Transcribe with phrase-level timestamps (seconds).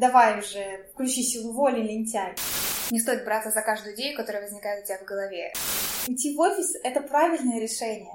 [0.00, 2.34] Давай уже, включи силу воли, лентяй.
[2.90, 5.52] Не стоит браться за каждую идею, которая возникает у тебя в голове.
[6.08, 8.14] Уйти в офис— это правильное решение.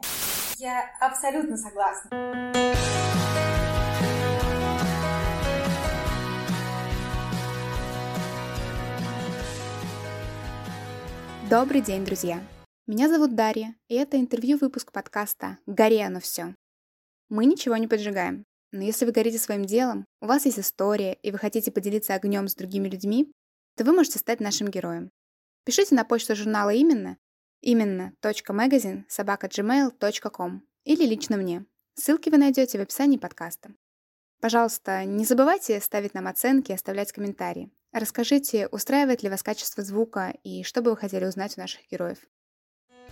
[0.58, 2.10] Я абсолютно согласна.
[11.52, 12.40] Добрый день, друзья!
[12.88, 16.56] Меня зовут Дарья, и это интервью-выпуск подкаста «Гори оно все».
[17.30, 18.44] Мы ничего не поджигаем,
[18.76, 22.48] но если вы горите своим делом, у вас есть история, и вы хотите поделиться огнем
[22.48, 23.32] с другими людьми,
[23.78, 25.12] то вы можете стать нашим героем.
[25.64, 27.18] Пишите на почту журнала «Именно»
[29.08, 31.66] собака.gmail.com или лично мне.
[31.96, 33.74] Ссылки вы найдете в описании подкаста.
[34.42, 37.72] Пожалуйста, не забывайте ставить нам оценки и оставлять комментарии.
[37.94, 42.20] Расскажите, устраивает ли вас качество звука и что бы вы хотели узнать у наших героев.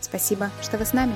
[0.02, 1.16] Спасибо, что вы с нами.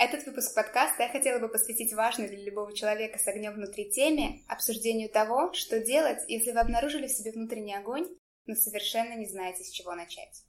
[0.00, 4.44] Этот выпуск подкаста я хотела бы посвятить важной для любого человека с огнем внутри теме
[4.46, 8.06] обсуждению того, что делать, если вы обнаружили в себе внутренний огонь,
[8.46, 10.44] но совершенно не знаете, с чего начать.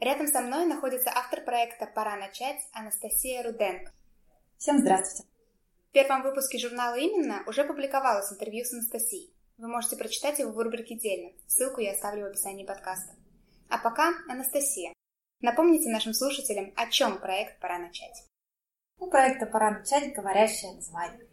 [0.00, 3.92] Рядом со мной находится автор проекта «Пора начать» Анастасия Руденко.
[4.56, 5.30] Всем здравствуйте.
[5.90, 9.34] В первом выпуске журнала «Именно» уже публиковалось интервью с Анастасией.
[9.58, 11.32] Вы можете прочитать его в рубрике «Дельно».
[11.46, 13.14] Ссылку я оставлю в описании подкаста.
[13.68, 14.94] А пока Анастасия.
[15.42, 18.33] Напомните нашим слушателям, о чем проект «Пора начать».
[18.98, 21.26] У проекта «Пора начать» говорящее название.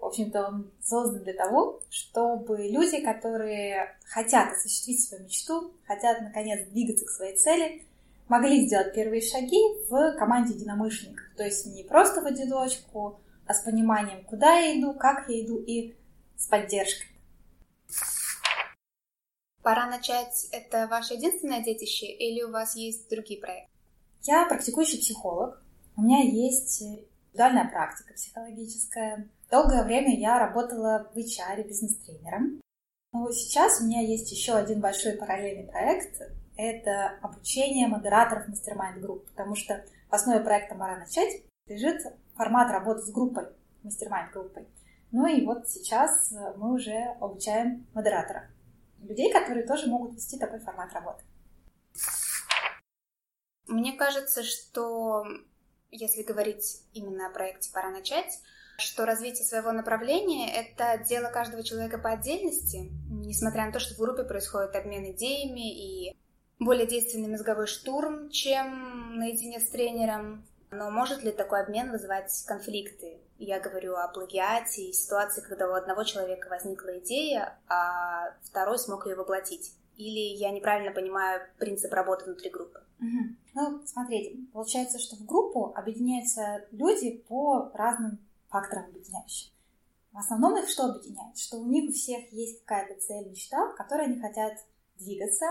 [0.00, 6.66] В общем-то, он создан для того, чтобы люди, которые хотят осуществить свою мечту, хотят, наконец,
[6.68, 7.86] двигаться к своей цели,
[8.28, 11.24] могли сделать первые шаги в команде единомышленников.
[11.36, 15.58] То есть не просто в одиночку, а с пониманием, куда я иду, как я иду
[15.58, 15.94] и
[16.36, 17.08] с поддержкой.
[19.62, 20.48] Пора начать.
[20.52, 23.70] Это ваше единственное детище или у вас есть другие проекты?
[24.22, 25.63] Я практикующий психолог,
[25.96, 29.28] у меня есть индивидуальная практика психологическая.
[29.50, 32.60] Долгое время я работала в HR бизнес-тренером.
[33.12, 36.20] Но сейчас у меня есть еще один большой параллельный проект.
[36.56, 42.00] Это обучение модераторов mastermind групп, потому что в основе проекта «Пора начать» лежит
[42.34, 43.46] формат работы с группой,
[43.82, 44.66] mastermind группой.
[45.12, 48.44] Ну и вот сейчас мы уже обучаем модераторов.
[48.98, 51.22] Людей, которые тоже могут вести такой формат работы.
[53.66, 55.24] Мне кажется, что
[55.94, 58.40] если говорить именно о проекте «Пора начать»,
[58.78, 63.98] что развитие своего направления— это дело каждого человека по отдельности, несмотря на то, что в
[63.98, 66.16] группе происходит обмен идеями и
[66.58, 70.44] более действенный мозговой штурм, чем наедине с тренером.
[70.70, 73.20] Но может ли такой обмен вызывать конфликты?
[73.38, 79.06] Я говорю о плагиате и ситуации, когда у одного человека возникла идея, а второй смог
[79.06, 79.72] ее воплотить.
[79.96, 82.80] Или я неправильно понимаю принцип работы внутри группы?
[83.00, 83.36] Угу.
[83.54, 88.18] Ну, смотрите, получается, что в группу объединяются люди по разным
[88.48, 89.52] факторам объединяющим.
[90.12, 91.36] В основном их что объединяет?
[91.36, 94.54] Что у них у всех есть какая-то цель, мечта, в которой они хотят
[94.98, 95.46] двигаться.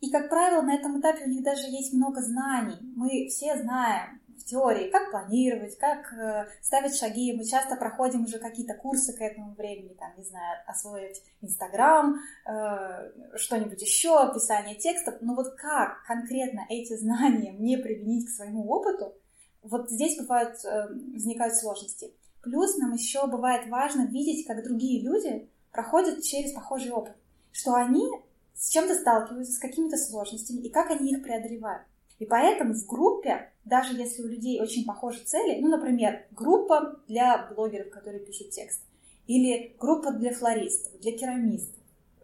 [0.00, 2.76] И, как правило, на этом этапе у них даже есть много знаний.
[2.94, 7.32] Мы все знаем, в теории, как планировать, как э, ставить шаги.
[7.32, 13.36] Мы часто проходим уже какие-то курсы к этому времени, там, не знаю, освоить Инстаграм, э,
[13.36, 15.16] что-нибудь еще, описание текстов.
[15.20, 19.14] Но вот как конкретно эти знания мне применить к своему опыту,
[19.62, 22.14] вот здесь бывают, э, возникают сложности.
[22.42, 27.16] Плюс нам еще бывает важно видеть, как другие люди проходят через похожий опыт,
[27.52, 28.06] что они
[28.54, 31.82] с чем-то сталкиваются, с какими-то сложностями, и как они их преодолевают.
[32.18, 37.48] И поэтому в группе, даже если у людей очень похожи цели, ну, например, группа для
[37.54, 38.82] блогеров, которые пишут текст,
[39.26, 41.82] или группа для флористов, для керамистов,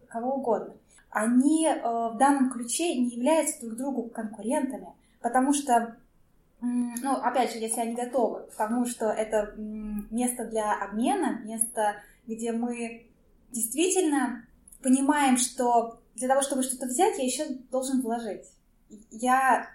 [0.08, 0.74] кого угодно,
[1.10, 5.96] они э, в данном ключе не являются друг другу конкурентами, потому что,
[6.60, 11.96] ну, опять же, если они готовы к тому, что это место для обмена, место,
[12.26, 13.08] где мы
[13.50, 14.46] действительно
[14.82, 18.46] понимаем, что для того, чтобы что-то взять, я еще должен вложить.
[19.10, 19.68] Я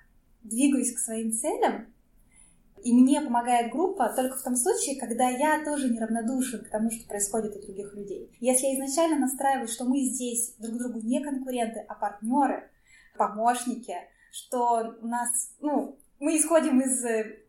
[0.49, 1.93] двигаюсь к своим целям,
[2.85, 7.07] и мне помогает группа только в том случае, когда я тоже неравнодушен к тому, что
[7.07, 8.31] происходит у других людей.
[8.39, 12.69] Если я изначально настраиваю, что мы здесь друг другу не конкуренты, а партнеры,
[13.17, 13.95] помощники,
[14.31, 17.03] что у нас, ну, мы исходим из,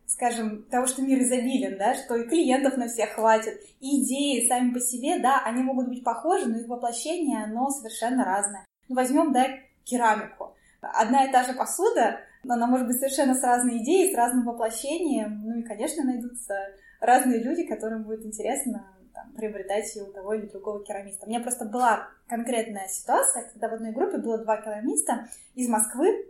[0.07, 4.73] скажем, того, что мир изобилен, да, что и клиентов на всех хватит, и идеи сами
[4.73, 8.65] по себе, да, они могут быть похожи, но их воплощение, оно совершенно разное.
[8.89, 9.45] Ну, возьмем, да,
[9.83, 10.55] керамику.
[10.81, 12.21] Одна и та же посуда,
[12.53, 15.41] она может быть совершенно с разной идеей, с разным воплощением.
[15.43, 16.55] Ну и, конечно, найдутся
[16.99, 21.25] разные люди, которым будет интересно там, приобретать ее у того или другого керамиста.
[21.25, 26.25] У меня просто была конкретная ситуация, когда в одной группе было два керамиста из Москвы,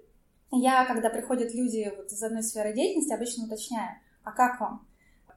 [0.51, 4.87] Я, когда приходят люди вот из одной сферы деятельности, обычно уточняю, а как вам?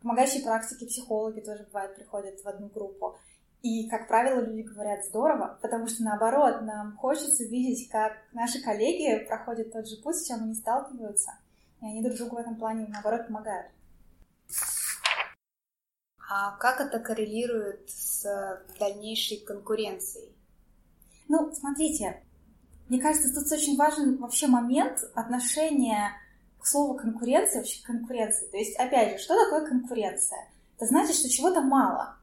[0.03, 3.19] Помогающие практики, психологи тоже бывают, приходят в одну группу.
[3.63, 9.27] И, как правило, люди говорят здорово, потому что наоборот, нам хочется видеть, как наши коллеги
[9.27, 11.33] проходят тот же путь, с чем они сталкиваются,
[11.83, 13.71] и они друг другу в этом плане, наоборот, помогают.
[16.27, 18.25] А как это коррелирует с
[18.79, 20.35] дальнейшей конкуренцией?
[21.29, 22.23] Ну, смотрите,
[22.89, 26.13] мне кажется, тут очень важен вообще момент отношения
[26.59, 28.47] к слову конкуренция, вообще конкуренции.
[28.47, 30.49] То есть, опять же, что такое конкуренция?
[30.77, 32.17] Это значит, что чего-то мало.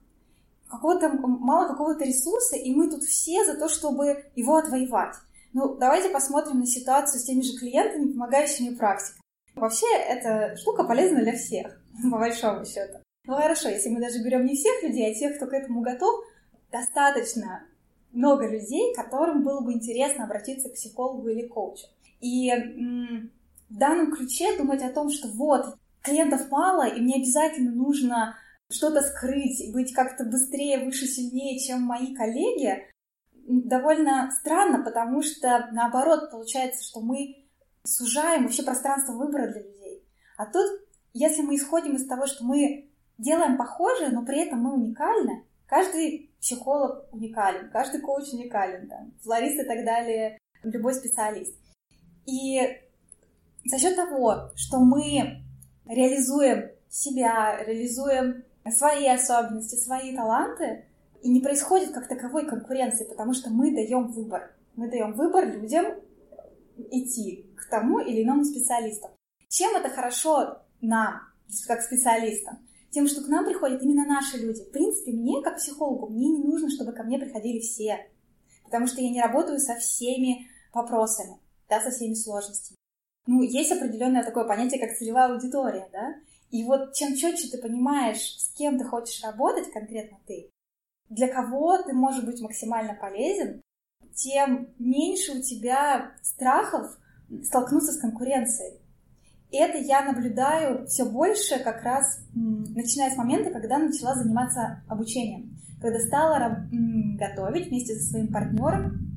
[0.69, 5.15] Какого-то, мало какого-то ресурса, и мы тут все за то, чтобы его отвоевать.
[5.53, 9.21] Ну, давайте посмотрим на ситуацию с теми же клиентами, помогающими практикам.
[9.55, 11.81] Вообще, эта штука полезна для всех,
[12.11, 12.99] по большому счету.
[13.25, 16.23] Ну хорошо, если мы даже берем не всех людей, а тех, кто к этому готов,
[16.71, 17.63] достаточно
[18.11, 21.87] много людей, которым было бы интересно обратиться к психологу или коучу.
[22.21, 23.31] И м-
[23.69, 28.37] в данном ключе думать о том, что вот, клиентов мало, и мне обязательно нужно
[28.69, 32.83] что-то скрыть, быть как-то быстрее, выше, сильнее, чем мои коллеги,
[33.47, 37.47] довольно странно, потому что наоборот получается, что мы
[37.83, 40.05] сужаем вообще пространство выбора для людей.
[40.37, 40.65] А тут,
[41.13, 45.43] если мы исходим из того, что мы делаем похожее, но при этом мы уникальны.
[45.65, 51.55] Каждый психолог уникален, каждый коуч уникален, там, флорист и так далее, любой специалист.
[52.25, 52.59] И
[53.65, 55.43] за счет того, что мы
[55.85, 60.85] реализуем себя, реализуем свои особенности, свои таланты,
[61.21, 64.55] и не происходит как таковой конкуренции, потому что мы даем выбор.
[64.75, 65.85] Мы даем выбор людям
[66.91, 69.09] идти к тому или иному специалисту.
[69.49, 71.21] Чем это хорошо нам,
[71.67, 72.59] как специалистам?
[72.97, 74.63] тем, что к нам приходят именно наши люди.
[74.63, 78.07] В принципе, мне, как психологу, мне не нужно, чтобы ко мне приходили все,
[78.63, 81.37] потому что я не работаю со всеми вопросами,
[81.69, 82.77] да, со всеми сложностями.
[83.27, 86.15] Ну, есть определенное такое понятие, как целевая аудитория, да,
[86.49, 90.49] и вот чем четче ты понимаешь, с кем ты хочешь работать, конкретно ты,
[91.09, 93.61] для кого ты можешь быть максимально полезен,
[94.13, 96.97] тем меньше у тебя страхов
[97.43, 98.79] столкнуться с конкуренцией.
[99.51, 105.57] И это я наблюдаю все больше как раз начиная с момента, когда начала заниматься обучением.
[105.81, 106.67] Когда стала
[107.17, 109.07] готовить вместе со своим партнером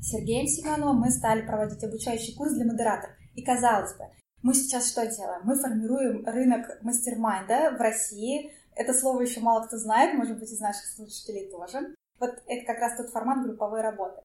[0.00, 3.14] Сергеем Семеновым, мы стали проводить обучающий курс для модераторов.
[3.34, 4.04] И казалось бы,
[4.46, 5.40] мы сейчас что делаем?
[5.42, 8.52] Мы формируем рынок мастер-майнда в России.
[8.76, 11.96] Это слово еще мало кто знает, может быть, из наших слушателей тоже.
[12.20, 14.22] Вот это как раз тот формат групповой работы.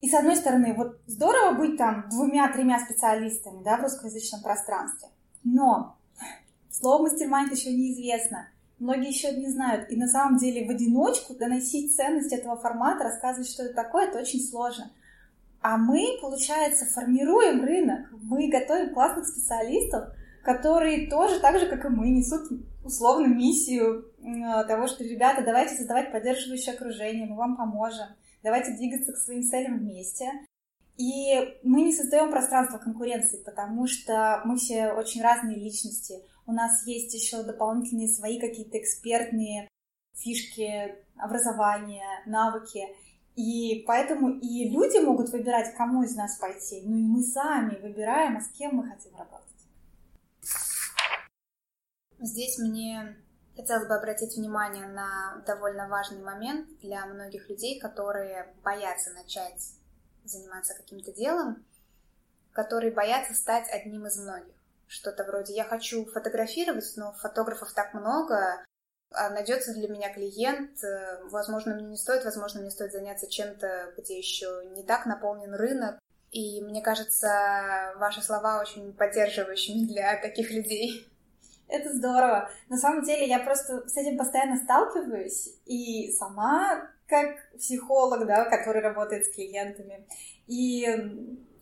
[0.00, 5.10] И с одной стороны, вот здорово быть там двумя-тремя специалистами, да, в русскоязычном пространстве.
[5.44, 5.96] Но
[6.68, 8.48] слово мастер-майнд еще неизвестно.
[8.80, 9.88] Многие еще не знают.
[9.92, 14.18] И на самом деле в одиночку доносить ценность этого формата, рассказывать, что это такое, это
[14.18, 14.90] очень сложно.
[15.68, 18.06] А мы, получается, формируем рынок.
[18.12, 20.14] Мы готовим классных специалистов,
[20.44, 22.42] которые тоже так же, как и мы, несут
[22.84, 24.12] условно миссию
[24.68, 28.06] того, что, ребята, давайте создавать поддерживающее окружение, мы вам поможем
[28.44, 30.30] давайте двигаться к своим целям вместе.
[30.98, 31.34] И
[31.64, 36.14] мы не создаем пространство конкуренции, потому что мы все очень разные личности.
[36.46, 39.68] У нас есть еще дополнительные свои какие-то экспертные
[40.14, 42.82] фишки, образования, навыки.
[43.36, 46.82] И поэтому и люди могут выбирать, кому из нас пойти.
[46.84, 49.46] Ну и мы сами выбираем, а с кем мы хотим работать.
[52.18, 53.16] Здесь мне
[53.56, 59.72] Хотелось бы обратить внимание на довольно важный момент для многих людей, которые боятся начать
[60.24, 61.64] заниматься каким-то делом,
[62.52, 64.54] которые боятся стать одним из многих.
[64.86, 68.62] Что-то вроде «я хочу фотографировать, но фотографов так много,
[69.12, 70.78] а найдется для меня клиент,
[71.30, 75.98] возможно, мне не стоит, возможно, мне стоит заняться чем-то, где еще не так наполнен рынок».
[76.32, 81.06] И мне кажется, ваши слова очень поддерживающими для таких людей.
[81.68, 82.50] Это здорово.
[82.68, 88.82] На самом деле я просто с этим постоянно сталкиваюсь, и сама как психолог, да, который
[88.82, 90.06] работает с клиентами,
[90.46, 90.84] и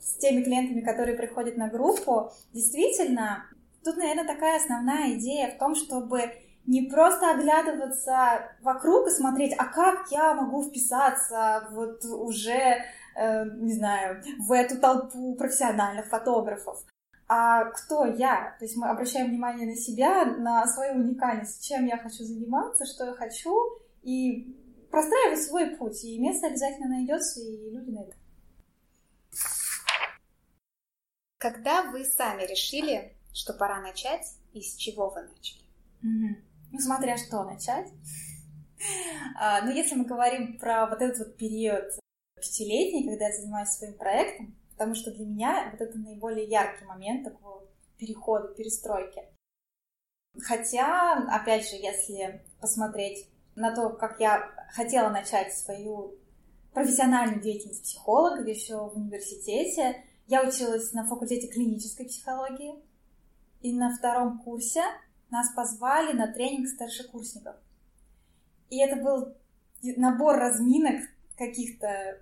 [0.01, 3.47] с теми клиентами, которые приходят на группу, действительно,
[3.85, 6.33] тут, наверное, такая основная идея в том, чтобы
[6.67, 12.85] не просто оглядываться вокруг и смотреть, а как я могу вписаться вот уже,
[13.17, 16.85] э, не знаю, в эту толпу профессиональных фотографов,
[17.27, 18.57] а кто я?
[18.59, 23.07] То есть мы обращаем внимание на себя, на свою уникальность, чем я хочу заниматься, что
[23.07, 23.53] я хочу,
[24.03, 24.57] и
[24.91, 26.05] простраивать свой путь.
[26.05, 28.15] И место обязательно найдется, и люди найдут.
[31.39, 35.65] Когда вы сами решили, что пора начать, и с чего вы начали?
[36.03, 36.54] Угу.
[36.75, 37.87] Ну, смотря что начать.
[39.39, 41.85] а, ну, если мы говорим про вот этот вот период
[42.35, 47.27] пятилетний, когда я занимаюсь своим проектом, потому что для меня вот это наиболее яркий момент
[47.27, 47.63] такого
[47.97, 49.23] перехода, перестройки.
[50.43, 56.17] Хотя, опять же, если посмотреть на то, как я хотела начать свою
[56.73, 62.83] профессиональную деятельность психолога еще в университете, я училась на факультете клинической психологии,
[63.61, 64.83] и на втором курсе
[65.31, 67.57] нас позвали на тренинг старшекурсников.
[68.71, 69.35] И это был
[69.97, 71.03] набор разминок
[71.37, 72.21] каких-то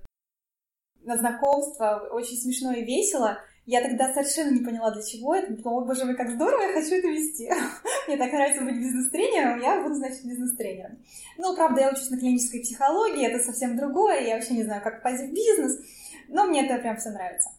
[1.04, 3.38] на знакомство, очень смешно и весело.
[3.64, 5.52] Я тогда совершенно не поняла, для чего это.
[5.52, 7.48] Думала, боже мой, как здорово, я хочу это вести.
[8.08, 10.98] Мне так нравится быть бизнес-тренером, я буду, значит, бизнес-тренером.
[11.38, 15.02] Ну, правда, я учусь на клинической психологии, это совсем другое, я вообще не знаю, как
[15.02, 15.80] попасть в бизнес,
[16.28, 17.50] но мне это прям все нравится.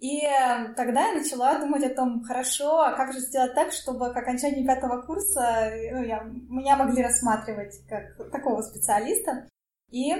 [0.00, 4.12] И э, тогда я начала думать о том, хорошо, а как же сделать так, чтобы
[4.12, 9.48] к окончанию пятого курса ну, я, меня могли рассматривать как такого специалиста.
[9.90, 10.14] И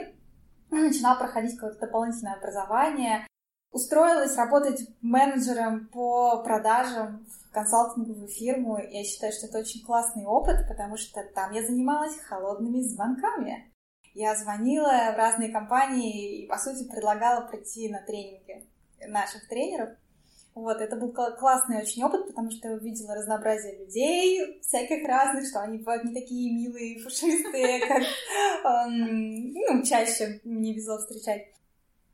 [0.70, 3.26] начинала проходить какое-то дополнительное образование.
[3.70, 8.78] Устроилась работать менеджером по продажам в консалтинговую фирму.
[8.78, 13.72] Я считаю, что это очень классный опыт, потому что там я занималась холодными звонками.
[14.14, 18.67] Я звонила в разные компании и, по сути, предлагала прийти на тренинги
[19.06, 19.90] наших тренеров.
[20.54, 25.60] Вот, это был классный очень опыт, потому что я увидела разнообразие людей, всяких разных, что
[25.60, 28.02] они бывают не такие милые, пушистые, как
[28.88, 31.46] ну, чаще мне везло встречать.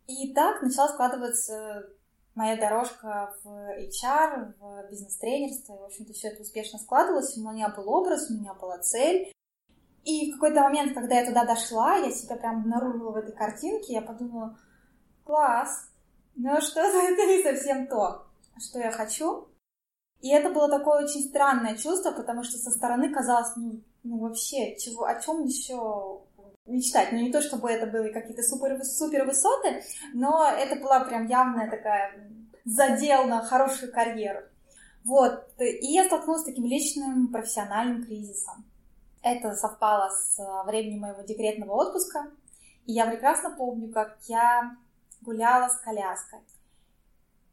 [0.07, 1.89] И так начала складываться
[2.35, 5.75] моя дорожка в HR, в бизнес-тренерство.
[5.75, 7.37] И, в общем-то, все это успешно складывалось.
[7.37, 9.33] У меня был образ, у меня была цель.
[10.05, 13.95] И в какой-то момент, когда я туда дошла, я себя прям обнаружила в этой картинке,
[13.95, 14.59] я подумала,
[15.25, 15.89] класс,
[16.37, 18.27] но что-то это не совсем то,
[18.59, 19.49] что я хочу.
[20.21, 24.77] И это было такое очень странное чувство, потому что со стороны казалось, ну, ну вообще,
[24.77, 26.23] чего, о чем еще
[26.67, 27.13] мечтать.
[27.13, 29.83] Ну, не то, чтобы это были какие-то супер, супер высоты,
[30.15, 32.31] но это была прям явная такая
[32.65, 34.41] задел на хорошую карьеру.
[35.05, 35.47] Вот.
[35.59, 38.65] И я столкнулась с таким личным профессиональным кризисом.
[39.23, 42.31] Это совпало с временем моего декретного отпуска.
[42.87, 44.77] И я прекрасно помню, как я
[45.25, 46.41] гуляла с коляской.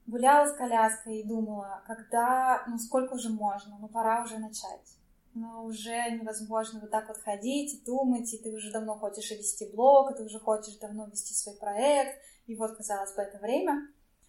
[0.07, 4.97] Гуляла с коляской и думала, когда, ну сколько уже можно, ну пора уже начать.
[5.33, 9.65] Но уже невозможно вот так вот ходить и думать, и ты уже давно хочешь вести
[9.73, 13.87] блог, и ты уже хочешь давно вести свой проект, и вот, казалось бы, это время.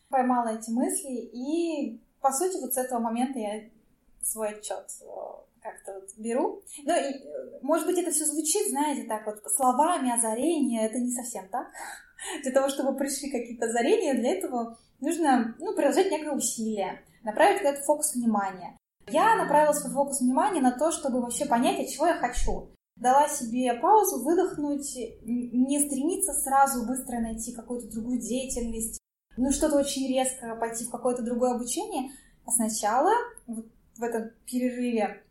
[0.08, 3.62] Поймала эти мысли, и, по сути, вот с этого момента я
[4.22, 5.06] свой отчет э,
[5.60, 6.62] как-то вот беру.
[6.84, 11.48] Ну, и, может быть, это все звучит, знаете, так вот словами озарение, это не совсем
[11.48, 11.66] так.
[12.42, 17.84] Для того, чтобы пришли какие-то озарения, для этого нужно ну, приложить некое усилие, направить этот
[17.84, 18.76] фокус внимания.
[19.08, 22.68] Я направила свой фокус внимания на то, чтобы вообще понять, от чего я хочу.
[22.96, 28.98] Дала себе паузу, выдохнуть, не стремиться сразу быстро найти какую-то другую деятельность,
[29.36, 32.10] ну что-то очень резко пойти в какое-то другое обучение,
[32.44, 33.12] а сначала
[33.46, 35.22] вот в этом перерыве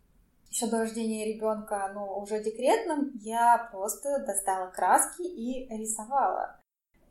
[0.49, 6.59] еще до рождения ребенка, но уже декретном, я просто достала краски и рисовала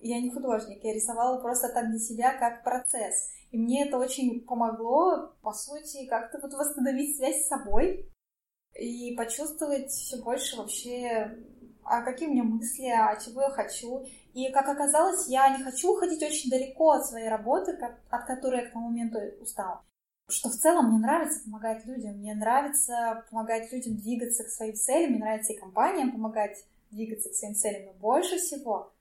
[0.01, 3.31] я не художник, я рисовала просто так для себя, как процесс.
[3.51, 8.11] И мне это очень помогло, по сути, как-то вот восстановить связь с собой
[8.79, 11.37] и почувствовать все больше вообще,
[11.85, 14.07] а какие у меня мысли, а чего я хочу.
[14.33, 17.77] И, как оказалось, я не хочу уходить очень далеко от своей работы,
[18.11, 19.85] от которой я к тому моменту устала.
[20.29, 25.11] Что в целом мне нравится помогать людям, мне нравится помогать людям двигаться к своим целям,
[25.11, 28.93] мне нравится и компаниям помогать двигаться к своим целям, но больше всего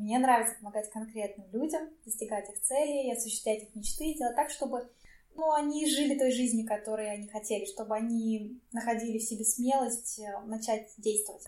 [0.00, 4.90] мне нравится помогать конкретным людям, достигать их целей, осуществлять их мечты, делать так, чтобы
[5.34, 10.40] ну, они жили той жизнью, которой они хотели, чтобы они находили в себе смелость э,
[10.46, 11.46] начать действовать.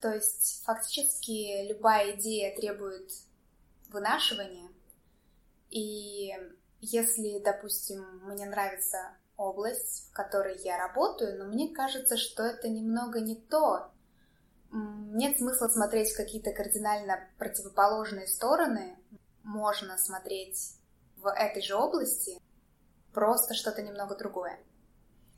[0.00, 3.10] То есть фактически любая идея требует
[3.88, 4.70] вынашивания.
[5.70, 6.32] И
[6.80, 13.20] если, допустим, мне нравится область, в которой я работаю, но мне кажется, что это немного
[13.20, 13.90] не то,
[14.72, 18.96] нет смысла смотреть в какие-то кардинально противоположные стороны.
[19.42, 20.74] Можно смотреть
[21.16, 22.40] в этой же области,
[23.12, 24.58] просто что-то немного другое.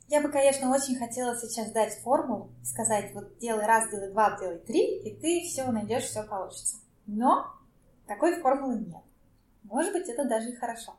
[0.09, 4.59] Я бы, конечно, очень хотела сейчас дать формулу, сказать, вот делай раз, делай два, делай
[4.59, 6.79] три, и ты все найдешь, все получится.
[7.07, 7.47] Но
[8.07, 9.03] такой формулы нет.
[9.65, 10.99] Может быть, это даже и хорошо.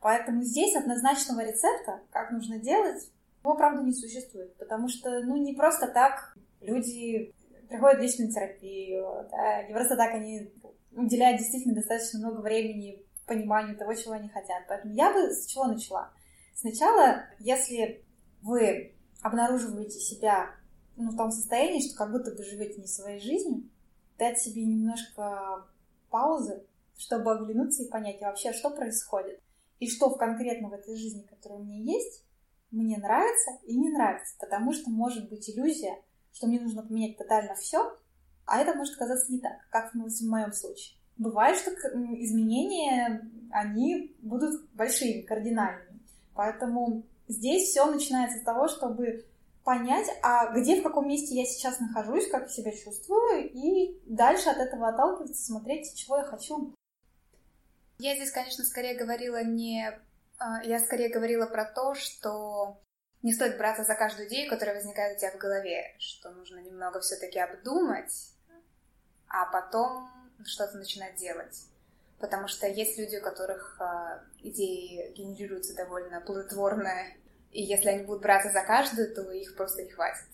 [0.00, 3.06] Поэтому здесь однозначного рецепта, как нужно делать,
[3.44, 4.56] его, правда, не существует.
[4.56, 7.34] Потому что, ну, не просто так люди
[7.72, 10.52] приходят в личную терапию, да, просто так они
[10.92, 14.64] уделяют действительно достаточно много времени пониманию того, чего они хотят.
[14.68, 16.10] Поэтому я бы с чего начала?
[16.54, 18.04] Сначала, если
[18.42, 20.50] вы обнаруживаете себя
[20.96, 23.68] ну, в том состоянии, что как будто бы живете не своей жизнью,
[24.18, 25.66] дать себе немножко
[26.10, 26.64] паузы,
[26.96, 29.40] чтобы оглянуться и понять вообще, что происходит.
[29.80, 32.24] И что в конкретно в этой жизни, которая у меня есть,
[32.70, 34.36] мне нравится и не нравится.
[34.38, 35.96] Потому что может быть иллюзия,
[36.32, 37.96] что мне нужно поменять тотально все,
[38.46, 40.96] а это может казаться не так, как в моем случае.
[41.16, 46.00] Бывает, что изменения, они будут большими, кардинальными.
[46.34, 49.26] Поэтому здесь все начинается с того, чтобы
[49.62, 54.48] понять, а где, в каком месте я сейчас нахожусь, как я себя чувствую, и дальше
[54.48, 56.74] от этого отталкиваться, смотреть, чего я хочу.
[57.98, 59.88] Я здесь, конечно, скорее говорила не...
[60.38, 62.80] А, я скорее говорила про то, что
[63.22, 67.00] не стоит браться за каждую идею, которая возникает у тебя в голове, что нужно немного
[67.00, 68.32] все-таки обдумать,
[69.28, 70.10] а потом
[70.44, 71.66] что-то начинать делать.
[72.18, 76.92] Потому что есть люди, у которых э, идеи генерируются довольно плодотворно,
[77.50, 80.24] и если они будут браться за каждую, то их просто не хватит.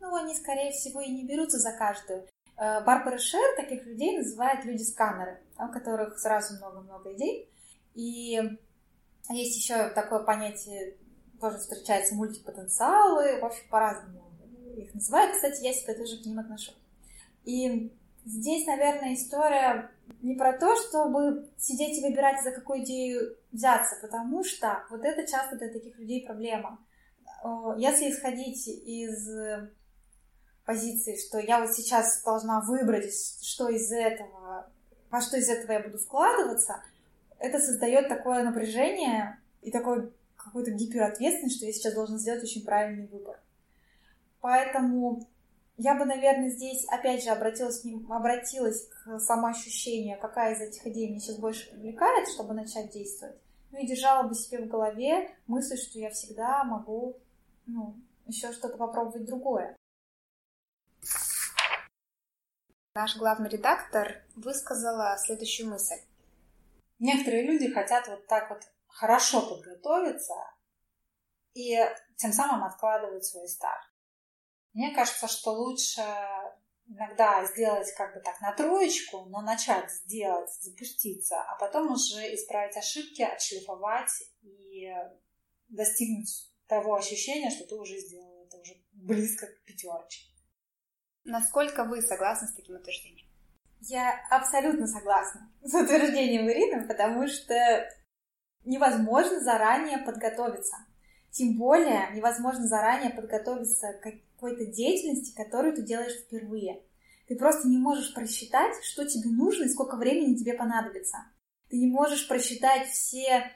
[0.00, 2.26] Ну, они, скорее всего, и не берутся за каждую.
[2.56, 7.50] Э, Барбара Шер таких людей называет люди-сканеры, у которых сразу много-много идей.
[7.94, 8.40] И
[9.30, 10.96] есть еще такое понятие,
[11.44, 14.22] тоже встречается мультипотенциалы, в общем, по-разному
[14.76, 15.36] их называют.
[15.36, 16.72] Кстати, я себя тоже к ним отношу.
[17.44, 17.92] И
[18.26, 19.90] Здесь, наверное, история
[20.22, 25.30] не про то, чтобы сидеть и выбирать, за какую идею взяться, потому что вот это
[25.30, 26.78] часто для таких людей проблема.
[27.76, 29.28] Если исходить из
[30.64, 34.70] позиции, что я вот сейчас должна выбрать, что из этого,
[35.10, 36.82] во что из этого я буду вкладываться,
[37.38, 40.10] это создает такое напряжение и такой
[40.44, 43.40] какой-то гиперответственность, что я сейчас должна сделать очень правильный выбор.
[44.40, 45.26] Поэтому
[45.76, 51.18] я бы, наверное, здесь опять же обратилась, обратилась к самоощущению, какая из этих идей меня
[51.18, 53.36] сейчас больше привлекает, чтобы начать действовать.
[53.72, 57.16] Ну и держала бы себе в голове мысль, что я всегда могу
[57.66, 57.96] ну,
[58.26, 59.76] еще что-то попробовать другое.
[62.94, 65.96] Наш главный редактор высказала следующую мысль.
[67.00, 68.62] Некоторые люди хотят вот так вот
[68.94, 70.34] хорошо подготовиться
[71.54, 71.76] и
[72.16, 73.84] тем самым откладывают свой старт.
[74.72, 76.00] Мне кажется, что лучше
[76.86, 82.76] иногда сделать как бы так на троечку, но начать сделать, запуститься, а потом уже исправить
[82.76, 84.10] ошибки, отшлифовать
[84.42, 84.92] и
[85.68, 90.30] достигнуть того ощущения, что ты уже сделал это уже близко к пятерочке.
[91.24, 93.26] Насколько вы согласны с таким утверждением?
[93.80, 97.88] Я абсолютно согласна с утверждением Ирины, потому что
[98.64, 100.76] невозможно заранее подготовиться.
[101.30, 106.82] Тем более невозможно заранее подготовиться к какой-то деятельности, которую ты делаешь впервые.
[107.28, 111.18] Ты просто не можешь просчитать, что тебе нужно и сколько времени тебе понадобится.
[111.70, 113.50] Ты не можешь просчитать все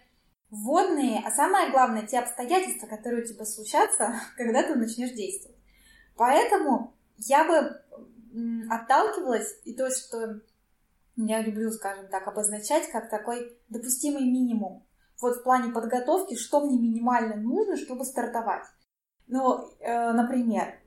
[0.50, 5.58] вводные, а самое главное, те обстоятельства, которые у тебя случатся, когда ты начнешь действовать.
[6.16, 7.82] Поэтому я бы
[8.70, 10.40] отталкивалась, и то, что
[11.16, 14.86] я люблю, скажем так, обозначать как такой допустимый минимум.
[15.20, 18.64] Вот в плане подготовки, что мне минимально нужно, чтобы стартовать.
[19.26, 20.78] Ну, э, например,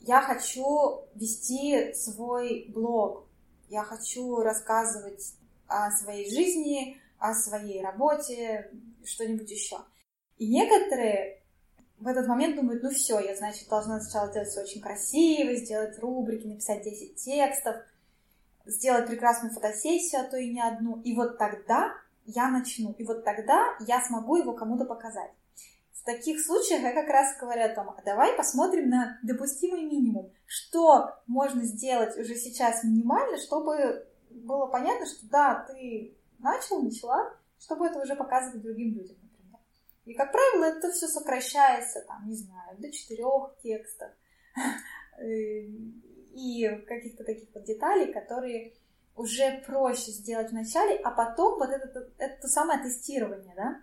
[0.00, 3.26] я хочу вести свой блог,
[3.68, 5.34] я хочу рассказывать
[5.66, 8.70] о своей жизни, о своей работе,
[9.04, 9.78] что-нибудь еще.
[10.38, 11.42] И некоторые
[11.98, 15.98] в этот момент думают, ну все, я, значит, должна сначала сделать все очень красиво, сделать
[15.98, 17.76] рубрики, написать 10 текстов,
[18.64, 21.00] сделать прекрасную фотосессию, а то и не одну.
[21.02, 25.30] И вот тогда я начну, и вот тогда я смогу его кому-то показать.
[25.92, 30.32] В таких случаях я как раз говорю о том, а давай посмотрим на допустимый минимум.
[30.46, 37.86] Что можно сделать уже сейчас минимально, чтобы было понятно, что да, ты начал, начала, чтобы
[37.86, 39.60] это уже показывать другим людям, например.
[40.06, 44.10] И, как правило, это все сокращается, там, не знаю, до четырех текстов
[45.22, 48.72] и каких-то таких вот деталей, которые
[49.20, 53.80] уже проще сделать вначале, а потом вот это, это, это самое тестирование, да,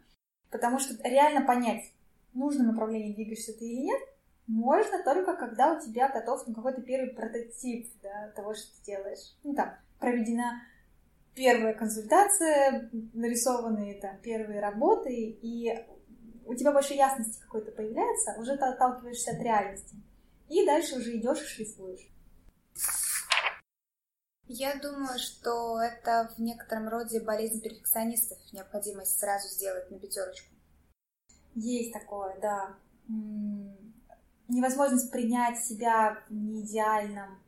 [0.50, 1.84] потому что реально понять,
[2.34, 4.02] нужном направлении двигаешься ты или нет,
[4.48, 9.36] можно только когда у тебя готов ну, какой-то первый прототип да, того, что ты делаешь.
[9.44, 10.62] Ну, там, проведена
[11.36, 15.86] первая консультация, нарисованные там первые работы, и
[16.46, 19.96] у тебя больше ясности какой-то появляется, уже ты отталкиваешься от реальности.
[20.50, 22.10] И дальше уже идешь и шлифуешь.
[24.50, 30.54] Я думаю, что это в некотором роде болезнь перфекционистов, необходимость сразу сделать на пятерочку.
[31.54, 32.78] Есть такое, да.
[34.48, 37.44] Невозможность принять себя в неидеальном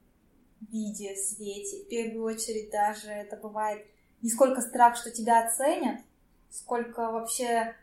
[0.60, 1.86] виде, свете.
[1.86, 3.86] В первую очередь даже это бывает
[4.22, 6.02] не сколько страх, что тебя оценят,
[6.50, 7.76] сколько вообще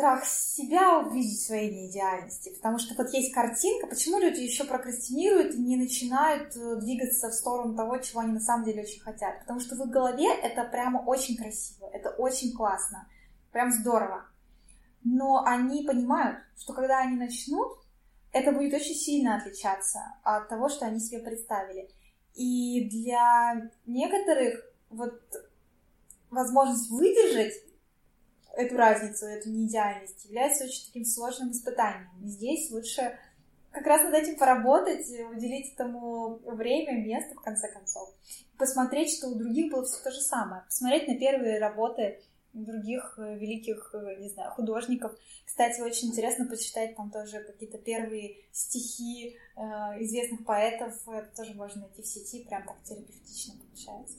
[0.00, 5.58] страх себя увидеть своей неидеальности, потому что вот есть картинка, почему люди еще прокрастинируют и
[5.58, 9.60] не начинают э, двигаться в сторону того, чего они на самом деле очень хотят, потому
[9.60, 13.06] что в их голове это прямо очень красиво, это очень классно,
[13.52, 14.24] прям здорово,
[15.04, 17.70] но они понимают, что когда они начнут,
[18.32, 21.90] это будет очень сильно отличаться от того, что они себе представили.
[22.34, 25.20] И для некоторых вот
[26.30, 27.52] возможность выдержать
[28.56, 32.10] эту разницу, эту неидеальность является очень таким сложным испытанием.
[32.22, 33.18] И здесь лучше
[33.70, 38.10] как раз над этим поработать, уделить этому время, место, в конце концов.
[38.58, 40.64] Посмотреть, что у других было все то же самое.
[40.66, 42.20] Посмотреть на первые работы
[42.52, 45.12] других э, великих, э, не знаю, художников.
[45.46, 49.60] Кстати, очень интересно почитать там тоже какие-то первые стихи э,
[50.02, 50.94] известных поэтов.
[51.08, 54.18] Это тоже можно найти в сети, прям так терапевтично получается.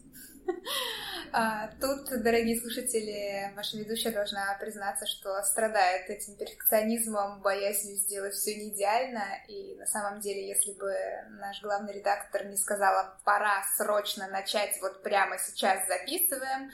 [1.33, 8.53] А, тут, дорогие слушатели, ваша ведущая должна признаться, что страдает этим перфекционизмом, боясь сделать все
[8.57, 9.23] не идеально.
[9.47, 10.93] И на самом деле, если бы
[11.39, 16.69] наш главный редактор не сказала, пора срочно начать, вот прямо сейчас записываем,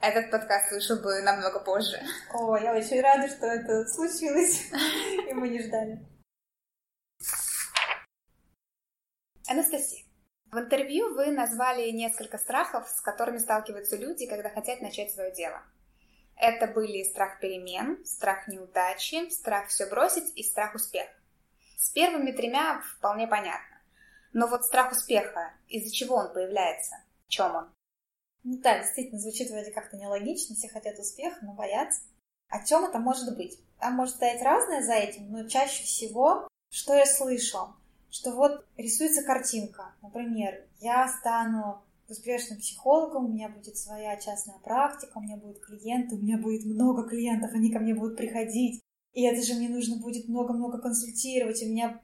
[0.00, 2.00] этот подкаст вышел бы намного позже.
[2.32, 4.70] О, я очень рада, что это случилось,
[5.28, 6.00] и мы не ждали.
[9.48, 10.05] Анастасия,
[10.50, 15.62] в интервью вы назвали несколько страхов, с которыми сталкиваются люди, когда хотят начать свое дело.
[16.36, 21.12] Это были страх перемен, страх неудачи, страх все бросить и страх успеха.
[21.76, 23.80] С первыми тремя вполне понятно.
[24.32, 26.96] Но вот страх успеха, из-за чего он появляется?
[27.26, 27.72] В чем он?
[28.44, 32.02] Ну да, действительно, звучит вроде как-то нелогично, все хотят успеха, но боятся.
[32.48, 33.58] О чем это может быть?
[33.80, 37.74] Там может стоять разное за этим, но чаще всего, что я слышу,
[38.10, 39.94] что вот рисуется картинка.
[40.02, 46.14] Например, я стану успешным психологом, у меня будет своя частная практика, у меня будут клиенты,
[46.14, 48.80] у меня будет много клиентов, они ко мне будут приходить.
[49.12, 52.00] И это же мне нужно будет много-много консультировать, у меня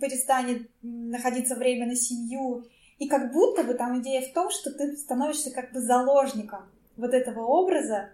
[0.00, 2.64] перестанет находиться время на семью.
[2.98, 6.62] И как будто бы там идея в том, что ты становишься как бы заложником
[6.96, 8.10] вот этого образа,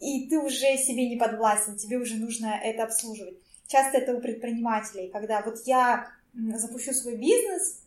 [0.00, 3.38] и ты уже себе не подвластен, тебе уже нужно это обслуживать.
[3.66, 7.82] Часто это у предпринимателей, когда вот я запущу свой бизнес,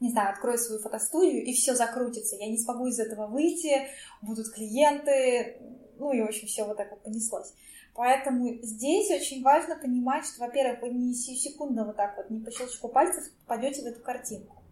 [0.00, 2.36] не знаю, открою свою фотостудию, и все закрутится.
[2.36, 3.88] Я не смогу из этого выйти,
[4.22, 5.58] будут клиенты,
[5.98, 7.52] ну и, в общем, все вот так вот понеслось.
[7.94, 12.50] Поэтому здесь очень важно понимать, что, во-первых, вы не секунду вот так вот, не по
[12.50, 14.62] щелчку пальцев попадете в эту картинку.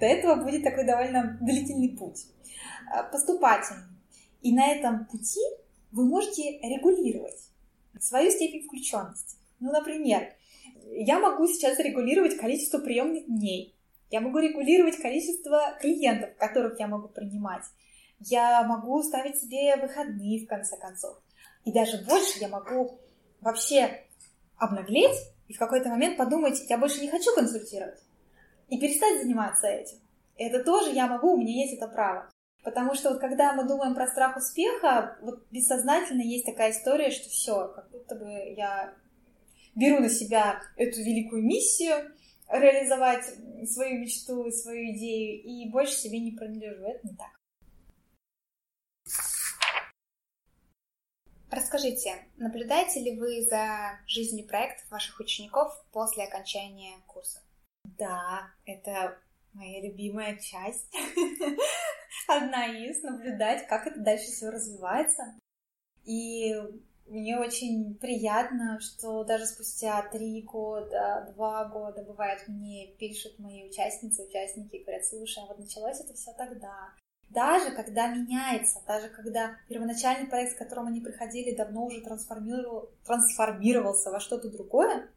[0.00, 2.26] До этого будет такой довольно длительный путь,
[2.90, 3.84] а, поступательный.
[4.42, 5.40] И на этом пути
[5.92, 7.48] вы можете регулировать
[8.00, 9.36] свою степень включенности.
[9.60, 10.34] Ну, например,
[10.90, 13.74] я могу сейчас регулировать количество приемных дней,
[14.10, 17.64] я могу регулировать количество клиентов, которых я могу принимать,
[18.20, 21.16] я могу ставить себе выходные, в конце концов.
[21.64, 22.98] И даже больше я могу
[23.40, 24.04] вообще
[24.56, 25.16] обнаглеть
[25.48, 28.00] и в какой-то момент подумать, я больше не хочу консультировать
[28.68, 29.98] и перестать заниматься этим.
[30.36, 32.30] Это тоже я могу, у меня есть это право.
[32.64, 37.28] Потому что вот когда мы думаем про страх успеха, вот бессознательно есть такая история, что
[37.28, 38.94] все, как будто бы я
[39.74, 42.14] беру на себя эту великую миссию,
[42.48, 43.24] реализовать
[43.70, 46.84] свою мечту, свою идею, и больше себе не принадлежу.
[46.84, 47.30] Это не так.
[51.50, 57.42] Расскажите, наблюдаете ли вы за жизнью проектов ваших учеников после окончания курса?
[57.84, 59.18] Да, это
[59.52, 60.90] моя любимая часть.
[62.26, 65.34] Одна из наблюдать, как это дальше все развивается.
[66.04, 66.54] И
[67.06, 74.24] мне очень приятно, что даже спустя три года, два года, бывает, мне пишут мои участницы,
[74.24, 76.90] участники, говорят, слушай, а вот началось это все тогда.
[77.28, 84.10] Даже когда меняется, даже когда первоначальный проект, к которому они приходили, давно уже трансформировал, трансформировался
[84.10, 85.08] во что-то другое,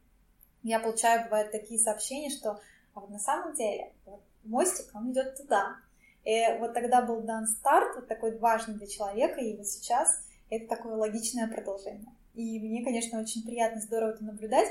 [0.63, 2.59] я получаю, бывают такие сообщения, что
[2.93, 5.75] а вот на самом деле вот, мостик, он идет туда.
[6.23, 10.67] И вот тогда был дан старт, вот такой важный для человека, и вот сейчас это
[10.67, 12.13] такое логичное продолжение.
[12.33, 14.69] И мне, конечно, очень приятно, здорово это наблюдать.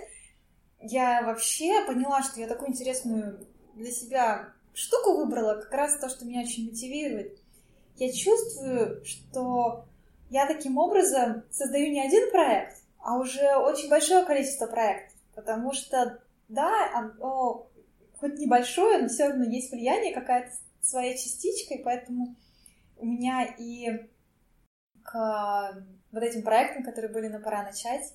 [0.80, 6.24] Я вообще поняла, что я такую интересную для себя штуку выбрала, как раз то, что
[6.24, 7.38] меня очень мотивирует.
[7.96, 9.86] Я чувствую, что
[10.30, 15.16] я таким образом создаю не один проект, а уже очень большое количество проектов.
[15.34, 17.68] Потому что, да, оно
[18.18, 22.36] хоть небольшое, но все равно есть влияние, какая-то своя частичка, и поэтому
[22.96, 24.08] у меня и
[25.04, 28.12] к вот этим проектам, которые были на «Пора начать»,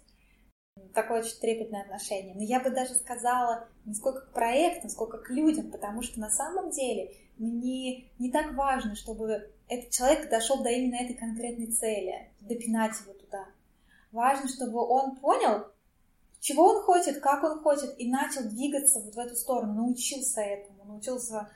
[0.93, 2.35] такое очень трепетное отношение.
[2.35, 6.29] Но я бы даже сказала не сколько к проектам, сколько к людям, потому что на
[6.29, 12.31] самом деле мне не так важно, чтобы этот человек дошел до именно этой конкретной цели,
[12.41, 13.45] допинать его туда.
[14.11, 15.67] важно, чтобы он понял,
[16.39, 20.85] чего он хочет, как он хочет, и начал двигаться вот в эту сторону, научился этому,
[20.85, 21.49] научился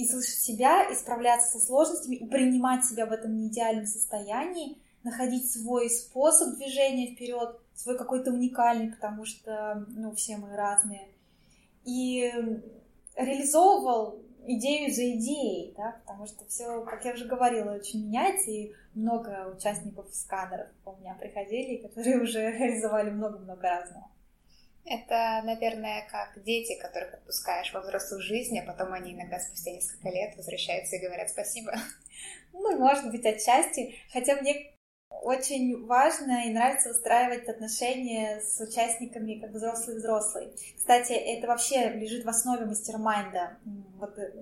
[0.00, 5.50] и слышать себя, и справляться со сложностями, и принимать себя в этом неидеальном состоянии, находить
[5.50, 11.08] свой способ движения вперед, свой какой-то уникальный, потому что, ну, все мы разные.
[11.84, 12.30] И
[13.16, 18.72] реализовывал идею за идеей, да, потому что все, как я уже говорила, очень меняется, и
[18.94, 24.08] много участников сканеров у меня приходили, которые уже реализовали много-много разного.
[24.90, 30.08] Это, наверное, как дети, которых отпускаешь во взрослую жизнь, а потом они иногда спустя несколько
[30.08, 31.72] лет возвращаются и говорят спасибо.
[32.52, 33.94] Ну, может быть, отчасти.
[34.12, 34.74] Хотя мне
[35.22, 40.52] очень важно и нравится устраивать отношения с участниками как взрослый-взрослый.
[40.76, 43.58] Кстати, это вообще лежит в основе мастер-майнда,
[43.98, 44.32] вот, э,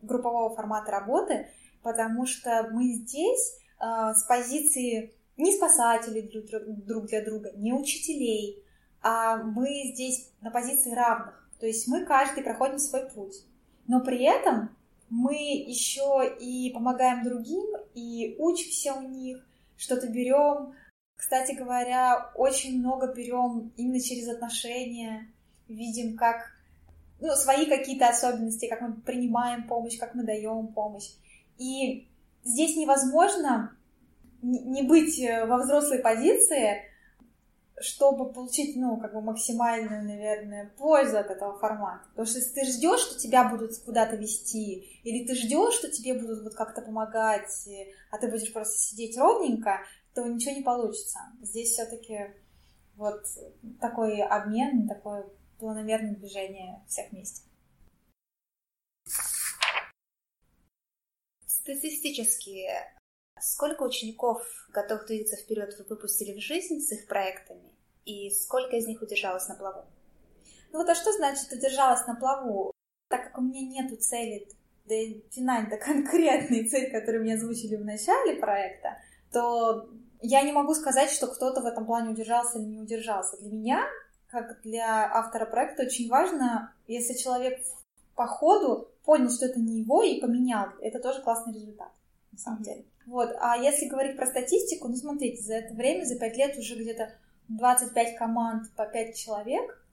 [0.00, 1.48] группового формата работы,
[1.82, 6.46] потому что мы здесь э, с позиции не спасателей друг,
[6.86, 8.64] друг для друга, не учителей,
[9.02, 11.48] мы здесь на позиции равных.
[11.58, 13.44] То есть мы каждый проходим свой путь.
[13.86, 14.76] Но при этом
[15.08, 19.44] мы еще и помогаем другим, и учимся у них,
[19.76, 20.74] что-то берем.
[21.16, 25.32] Кстати говоря, очень много берем именно через отношения,
[25.68, 26.52] видим, как
[27.20, 31.10] ну, свои какие-то особенности, как мы принимаем помощь, как мы даем помощь.
[31.58, 32.08] И
[32.44, 33.76] здесь невозможно
[34.42, 36.82] не быть э, во взрослой позиции,
[37.80, 42.06] чтобы получить, ну, как бы максимальную, наверное, пользу от этого формата.
[42.10, 46.14] Потому что если ты ждешь, что тебя будут куда-то вести, или ты ждешь, что тебе
[46.14, 47.68] будут вот как-то помогать,
[48.10, 49.80] а ты будешь просто сидеть ровненько,
[50.14, 51.20] то ничего не получится.
[51.40, 52.34] Здесь все-таки
[52.96, 53.24] вот
[53.80, 55.26] такой обмен, такое
[55.58, 57.42] планомерное движение всех вместе.
[61.46, 62.68] Статистически,
[63.38, 67.69] сколько учеников готовых двигаться вперед вы выпустили в жизнь с их проектами?
[68.10, 69.84] И сколько из них удержалось на плаву?
[70.72, 72.72] Ну вот а что значит удержалась на плаву?
[73.08, 74.48] Так как у меня нету цели,
[74.86, 78.98] да и финально конкретной цели, которую мне озвучили в начале проекта,
[79.32, 79.88] то
[80.20, 83.36] я не могу сказать, что кто-то в этом плане удержался или не удержался.
[83.38, 83.84] Для меня,
[84.28, 87.60] как для автора проекта, очень важно, если человек
[88.14, 91.90] по ходу понял, что это не его, и поменял, это тоже классный результат,
[92.32, 92.84] на самом деле.
[93.06, 93.34] Вот.
[93.40, 97.12] А если говорить про статистику, ну смотрите, за это время, за пять лет уже где-то
[97.50, 99.84] 25 команд по 5 человек.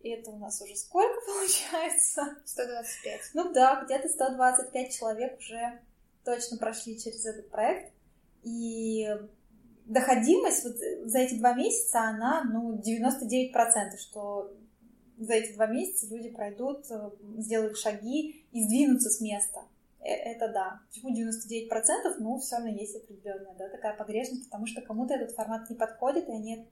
[0.00, 2.22] И это у нас уже сколько получается?
[2.44, 3.20] 125.
[3.34, 5.80] Ну да, где-то 125 человек уже
[6.24, 7.92] точно прошли через этот проект.
[8.42, 9.08] И
[9.86, 10.76] доходимость вот
[11.10, 14.52] за эти два месяца, она, ну, 99%, что
[15.18, 16.86] за эти два месяца люди пройдут,
[17.38, 19.62] сделают шаги и сдвинутся с места.
[20.00, 20.80] Э, это да.
[20.88, 21.68] Почему 99%?
[22.20, 26.28] Ну, все равно есть определенная, да, такая погрешность, потому что кому-то этот формат не подходит,
[26.28, 26.66] и они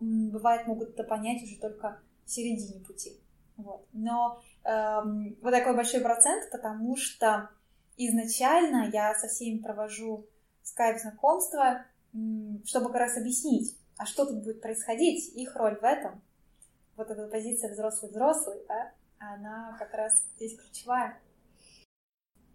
[0.00, 3.18] бывает, могут это понять уже только в середине пути.
[3.56, 3.86] Вот.
[3.92, 7.50] Но эм, вот такой большой процент, потому что
[7.96, 10.26] изначально я со всеми провожу
[10.62, 11.84] скайп-знакомства,
[12.64, 16.22] чтобы как раз объяснить, а что тут будет происходить, их роль в этом.
[16.96, 21.18] Вот эта позиция взрослый-взрослый, да, она как раз здесь ключевая.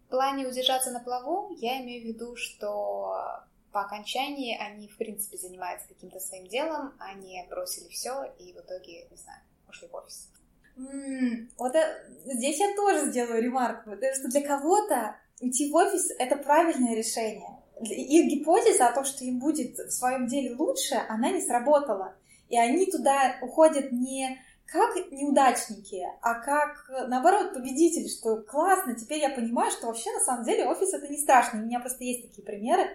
[0.05, 5.37] В плане удержаться на плаву я имею в виду, что по окончании они, в принципе,
[5.37, 10.29] занимаются каким-то своим делом, они бросили все и в итоге, не знаю, ушли в офис.
[10.77, 16.37] Mm, вот это, здесь я тоже сделаю ремарку, что для кого-то уйти в офис— это
[16.37, 17.59] правильное решение.
[17.81, 22.15] Их гипотеза о том, что им будет в своем деле лучше, она не сработала.
[22.49, 29.29] И они туда уходят не как неудачники, а как, наоборот, победители, что классно, теперь я
[29.29, 31.59] понимаю, что вообще на самом деле офис это не страшно.
[31.59, 32.87] У меня просто есть такие примеры,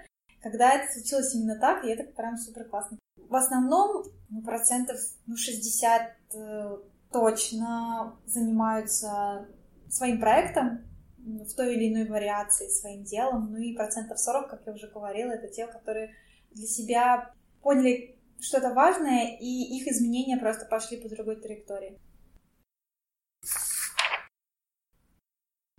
[0.44, 2.98] когда это случилось именно так, и это прям супер классно.
[3.16, 6.76] В основном ну, процентов ну, 60 э,
[7.11, 9.48] точно занимаются
[9.88, 10.85] своим проектом
[11.16, 13.52] в той или иной вариации, своим делом.
[13.52, 16.14] Ну и процентов 40, как я уже говорила, это те, которые
[16.50, 21.98] для себя поняли что-то важное, и их изменения просто пошли по другой траектории.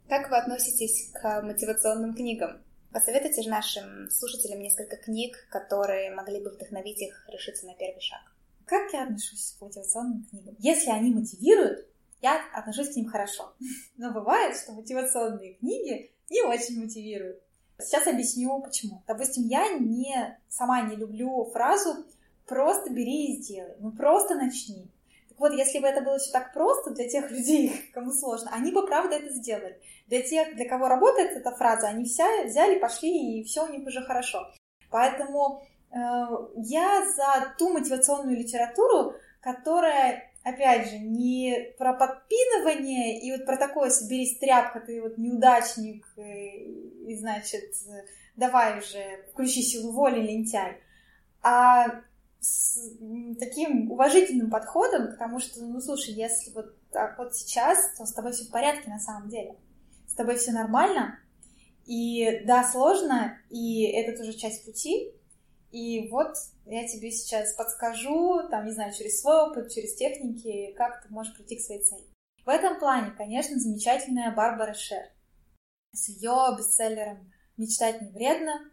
[0.09, 2.64] Как вы относитесь к мотивационным книгам?
[2.95, 8.21] Посоветуйте же нашим слушателям несколько книг, которые могли бы вдохновить их решиться на первый шаг.
[8.65, 10.55] Как я отношусь к мотивационным книгам?
[10.59, 11.85] Если они мотивируют,
[12.21, 13.53] я отношусь к ним хорошо.
[13.97, 17.43] Но бывает, что мотивационные книги не очень мотивируют.
[17.79, 19.03] Сейчас объясню, почему.
[19.07, 22.05] Допустим, я не, сама не люблю фразу
[22.45, 24.89] «просто бери и сделай», ну просто начни.
[25.37, 28.85] Вот, если бы это было все так просто для тех людей, кому сложно, они бы
[28.85, 29.79] правда это сделали.
[30.07, 33.85] Для тех, для кого работает эта фраза, они вся взяли, пошли, и все у них
[33.85, 34.47] уже хорошо.
[34.89, 35.97] Поэтому э,
[36.55, 43.89] я за ту мотивационную литературу, которая, опять же, не про подпинывание и вот про такое
[43.89, 47.73] «соберись, тряпка, ты вот неудачник, и, э, и значит,
[48.37, 50.77] давай уже, включи силу воли, лентяй»,
[51.41, 52.01] а
[52.45, 52.77] с
[53.39, 58.31] таким уважительным подходом, потому что, ну, слушай, если вот так вот сейчас, то с тобой
[58.31, 59.55] все в порядке на самом деле.
[60.07, 61.19] С тобой все нормально,
[61.85, 65.11] и да, сложно, и это тоже часть пути.
[65.71, 71.03] И вот я тебе сейчас подскажу, там, не знаю, через свой опыт, через техники, как
[71.03, 72.05] ты можешь прийти к своей цели.
[72.45, 75.03] В этом плане, конечно, замечательная Барбара Шер
[75.93, 78.71] с ее бестселлером «Мечтать не вредно»,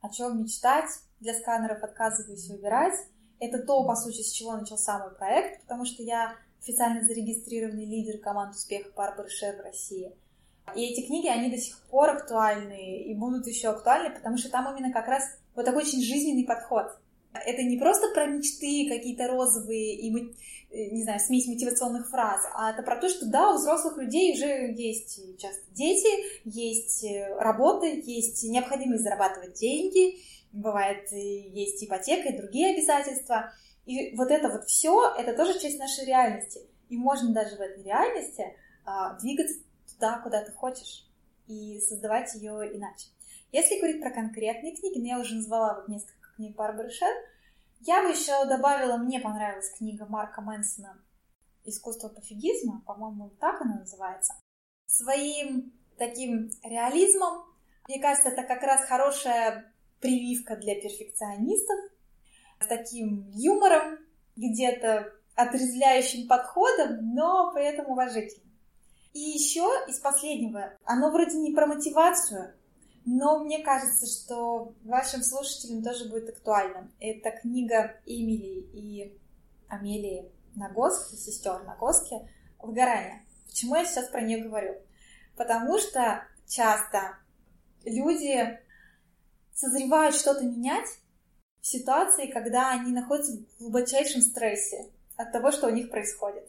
[0.00, 2.98] о чем мечтать, для сканеров отказываюсь выбирать.
[3.40, 8.18] Это то, по сути, с чего начался мой проект, потому что я официально зарегистрированный лидер
[8.18, 10.12] команд успеха Барбары Шер в России–
[10.74, 14.74] и эти книги, они до сих пор актуальны и будут еще актуальны, потому что там
[14.74, 16.86] именно как раз вот такой очень жизненный подход.
[17.32, 20.10] Это не просто про мечты какие-то розовые и,
[20.70, 24.32] э, не знаю, смесь мотивационных фраз, а это про то, что да, у взрослых людей
[24.32, 26.08] уже есть часто дети,
[26.44, 30.18] есть э, работа, есть необходимость зарабатывать деньги,
[30.52, 33.52] бывает есть ипотека и другие обязательства.
[33.84, 36.60] И вот это вот все, это тоже часть нашей реальности.
[36.88, 39.60] И можно даже в этой реальности а, двигаться
[39.94, 41.06] туда, куда ты хочешь,
[41.46, 43.08] и создавать ее иначе.
[43.52, 47.14] Если говорить про конкретные книги, ну я уже назвала вот несколько книг Барбары Шер,
[47.80, 50.98] я бы еще добавила, мне понравилась книга Марка Мэнсона
[51.64, 54.34] «Искусство пофигизма», по-моему, так она называется.
[54.86, 57.44] Своим таким реализмом,
[57.86, 61.78] мне кажется, это как раз хорошая прививка для перфекционистов,
[62.60, 63.98] с таким юмором,
[64.36, 68.52] где-то отрезвляющим подходом, но при этом уважительным.
[69.12, 72.54] И еще из последнего, оно вроде не про мотивацию,
[73.04, 76.90] но мне кажется, что вашим слушателям тоже будет актуально.
[77.00, 79.18] Это книга Эмили и
[79.68, 82.16] Амелии Нагоски, сестер Нагоски
[82.58, 83.24] «Выгорание».
[83.46, 84.74] Почему я сейчас про нее говорю?
[85.36, 87.16] Потому что часто
[87.84, 88.58] люди
[89.58, 90.88] созревают что-то менять
[91.60, 96.48] в ситуации, когда они находятся в глубочайшем стрессе от того, что у них происходит.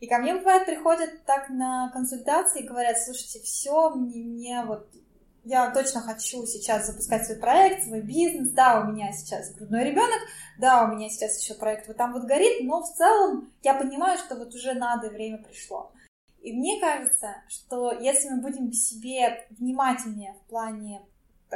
[0.00, 4.86] И ко мне, бывает, приходят так на консультации и говорят, слушайте, все, мне, мне вот
[5.44, 8.50] я точно хочу сейчас запускать свой проект, свой бизнес.
[8.50, 10.20] Да, у меня сейчас грудной ребенок,
[10.58, 14.18] да, у меня сейчас еще проект вот там вот горит, но в целом я понимаю,
[14.18, 15.92] что вот уже надо, время пришло.
[16.42, 21.00] И мне кажется, что если мы будем к себе внимательнее в плане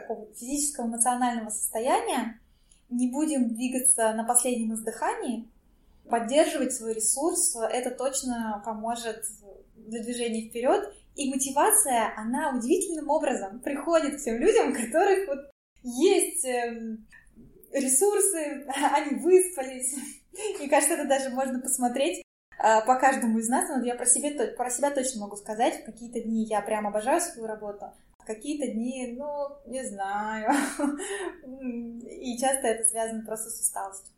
[0.00, 2.40] такого физического, эмоционального состояния,
[2.88, 5.48] не будем двигаться на последнем издыхании,
[6.08, 9.24] поддерживать свой ресурс, это точно поможет
[9.74, 10.92] для движения вперед.
[11.16, 15.50] И мотивация, она удивительным образом приходит к тем людям, у которых вот
[15.82, 17.06] есть эм,
[17.72, 19.96] ресурсы, они выспались.
[20.58, 22.22] Мне кажется, это даже можно посмотреть
[22.58, 23.68] а, по каждому из нас.
[23.68, 25.82] Но я про себя, про себя точно могу сказать.
[25.82, 27.92] В какие-то дни я прям обожаю свою работу,
[28.28, 30.50] какие-то дни, ну, не знаю.
[32.04, 34.14] И часто это связано просто с усталостью.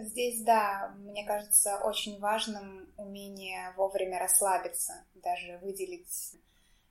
[0.00, 6.36] Здесь, да, мне кажется, очень важным умение вовремя расслабиться, даже выделить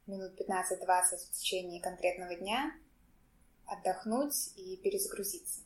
[0.08, 2.71] минут 15-20 в течение конкретного дня,
[3.65, 5.62] отдохнуть и перезагрузиться.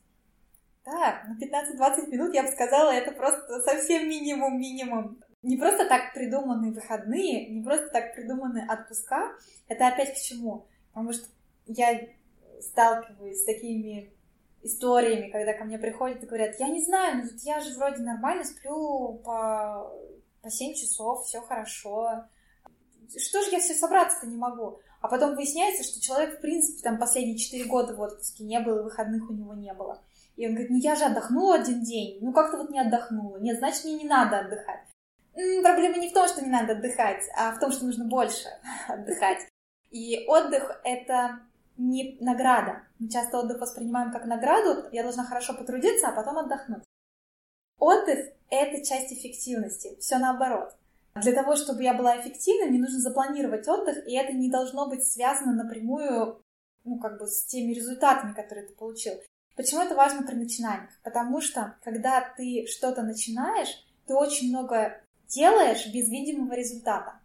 [0.84, 5.24] Да, на 15-20 минут, я бы сказала, это просто совсем минимум-минимум.
[5.44, 9.34] Не просто так придуманы выходные, не просто так придуманы отпуска.
[9.68, 10.68] Это опять к чему?
[10.94, 11.28] Потому что
[11.66, 12.00] я
[12.62, 14.14] сталкиваюсь с такими
[14.64, 18.44] историями, когда ко мне приходят и говорят, я не знаю, ну я же вроде нормально
[18.44, 19.92] сплю по,
[20.42, 22.26] по 7 часов, все хорошо.
[23.10, 24.80] Что же я все собраться-то не могу?
[25.02, 28.80] А потом выясняется, что человек, в принципе, там последние 4 года в отпуске не был,
[28.80, 30.00] и выходных у него не было.
[30.36, 33.38] И он говорит, ну я же отдохнула один день, ну как-то вот не отдохнула.
[33.38, 34.91] Нет, значит, мне не надо отдыхать.
[35.34, 38.48] Проблема не в том, что не надо отдыхать, а в том, что нужно больше
[38.88, 39.48] отдыхать.
[39.89, 41.39] И отдых— это
[41.78, 42.84] не награда.
[43.00, 46.84] Мы часто отдых воспринимаем как награду, я должна хорошо потрудиться, а потом отдохнуть.
[47.78, 50.76] Отдых— это часть эффективности, все наоборот.
[51.15, 55.06] Для того, чтобы я была эффективной, мне нужно запланировать отдых, и это не должно быть
[55.06, 56.41] связано напрямую
[56.84, 59.14] ну, как бы с теми результатами, которые ты получил.
[59.56, 60.89] Почему это важно при начинаниях?
[61.03, 65.01] Потому что, когда ты что-то начинаешь, ты очень много
[65.32, 67.20] делаешь без видимого результата.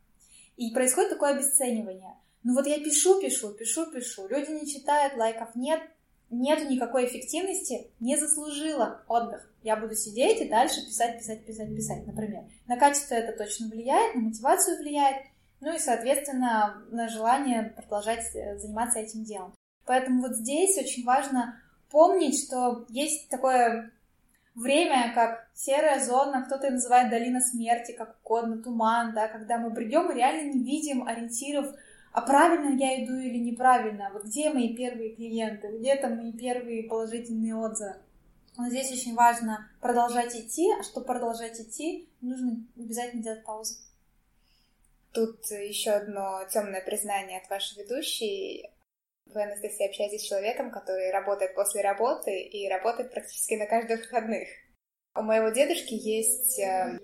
[0.56, 2.14] И происходит такое обесценивание.
[2.42, 5.80] Ну вот я пишу, пишу, пишу, пишу, люди не читают, лайков нет,
[6.30, 9.50] нету никакой эффективности, не заслужила отдых.
[9.62, 12.44] Я буду сидеть и дальше писать, писать, писать, писать, например.
[12.66, 15.26] На качество это точно влияет, на мотивацию влияет,
[15.60, 19.54] ну и, соответственно, на желание продолжать э, заниматься этим делом.
[19.84, 23.90] Поэтому вот здесь очень важно помнить, что есть такое
[24.56, 30.10] время, как серая зона, кто-то называет долина смерти, как угодно, туман, да, когда мы бредем
[30.10, 31.66] и реально не видим ориентиров,
[32.12, 36.84] а правильно я иду или неправильно, вот где мои первые клиенты, где там мои первые
[36.84, 37.96] положительные отзывы.
[38.56, 43.74] Но здесь очень важно продолжать идти, а чтобы продолжать идти, нужно обязательно делать паузу.
[45.12, 48.70] Тут еще одно темное признание от вашей ведущей.
[49.26, 54.48] Вы, Анастасия, общаетесь с человеком, который работает после работы и работает практически на каждых выходных.
[55.14, 56.98] У моего дедушки есть э,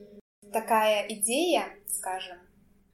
[0.53, 2.39] такая идея, скажем,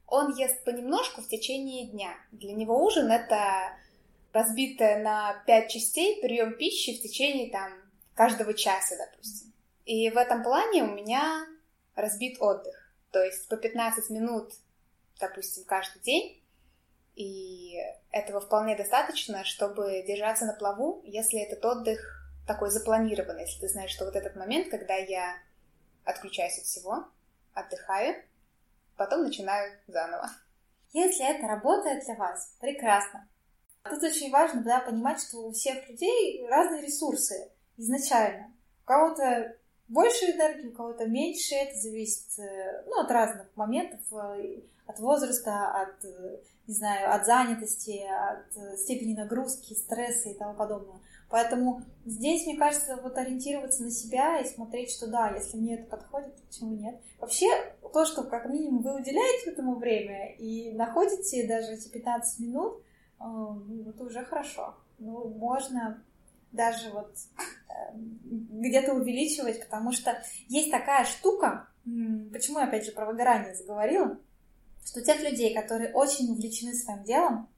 [0.07, 2.15] он ест понемножку в течение дня.
[2.33, 3.77] Для него ужин— это
[4.33, 7.73] разбитое на пять частей прием пищи в течение там
[8.15, 9.53] каждого часа, допустим.
[9.85, 11.47] И в этом плане у меня
[11.95, 12.95] разбит отдых.
[13.11, 14.53] То есть по 15 минут,
[15.21, 16.38] допустим, каждый день,
[17.19, 21.99] и этого вполне достаточно, чтобы держаться на плаву, если этот отдых
[22.47, 25.37] такой запланированный, если ты знаешь, что вот этот момент, когда я
[26.05, 27.09] отключаюсь от всего,
[27.55, 28.23] отдыхаю,
[28.97, 30.31] потом начинаю заново.
[30.93, 33.29] Если это работает для вас, прекрасно.
[33.83, 38.53] Тут очень важно да, понимать, что у всех людей разные ресурсы изначально.
[38.85, 39.57] У кого-то
[39.89, 41.57] больше энергии, у кого-то меньше.
[41.57, 46.05] Это зависит э, ну, от разных моментов, э, от возраста, от
[46.69, 51.01] не знаю, от занятости, от э, степени нагрузки, стресса и тому подобное.
[51.31, 55.89] Поэтому здесь, мне кажется, вот ориентироваться на себя и смотреть, что да, если мне это
[55.89, 57.01] подходит, почему нет.
[57.19, 57.47] Вообще,
[57.95, 62.83] то, что как минимум вы уделяете этому время и находите даже эти 15 минут,
[63.19, 64.75] э, ну, это уже хорошо.
[64.99, 66.05] Ну, можно
[66.53, 73.07] даже вот э, где-то увеличивать, потому что есть такая штука, почему я опять же про
[73.07, 74.19] выгорание заговорила,
[74.89, 77.49] что тех людей, которые очень увлечены своим делом,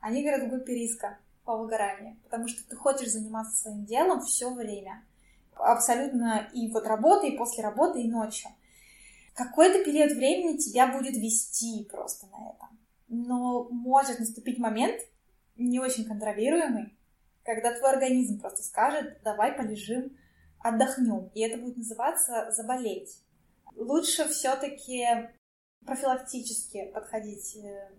[0.00, 4.52] они говорят в группе риска по выгоранию, потому что ты хочешь заниматься своим делом все
[4.52, 5.04] время.
[5.54, 8.50] Абсолютно и вот работы, и после работы, и ночью.
[9.34, 12.80] Какой-то период времени тебя будет вести просто на этом.
[13.06, 15.00] Но может наступить момент,
[15.56, 16.98] не очень контролируемый,
[17.44, 20.16] когда твой организм просто скажет, давай полежим,
[20.58, 21.30] отдохнем.
[21.34, 23.22] И это будет называться заболеть.
[23.76, 25.28] Лучше все-таки
[25.86, 27.90] профилактически подходить э,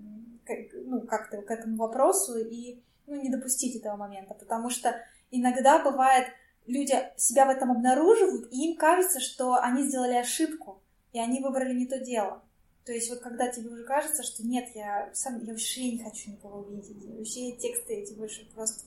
[0.86, 4.96] ну, как-то к этому вопросу и ну, не допустить этого момента, потому что
[5.32, 6.28] иногда бывает,
[6.66, 10.82] люди себя в этом обнаруживают, и им кажется, что они сделали ошибку,
[11.14, 12.42] и они выбрали не то дело.
[12.86, 16.32] То есть вот когда тебе уже кажется, что нет, я сам я вообще не хочу
[16.32, 18.84] никого видеть, вообще тексты эти больше просто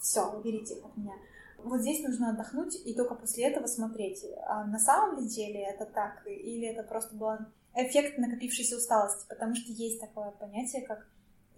[0.00, 1.14] все, уберите от меня.
[1.58, 5.86] Вот здесь нужно отдохнуть и только после этого смотреть, а на самом ли деле это
[5.86, 11.06] так, или это просто было эффект накопившейся усталости, потому что есть такое понятие, как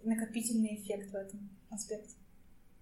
[0.03, 2.15] накопительный эффект в этом аспекте.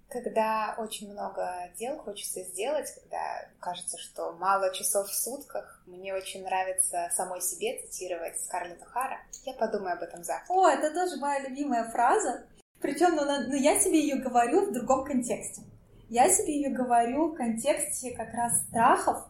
[0.10, 6.44] Когда очень много дел хочется сделать, когда кажется, что мало часов в сутках, мне очень
[6.44, 9.18] нравится самой себе цитировать Скарлетт О'Хара.
[9.44, 10.54] Я подумаю об этом завтра.
[10.54, 12.46] О, это тоже моя любимая фраза.
[12.80, 15.64] Причем, ну, ну я себе ее говорю в другом контексте.
[16.10, 19.26] Я себе ее говорю в контексте как раз страхов,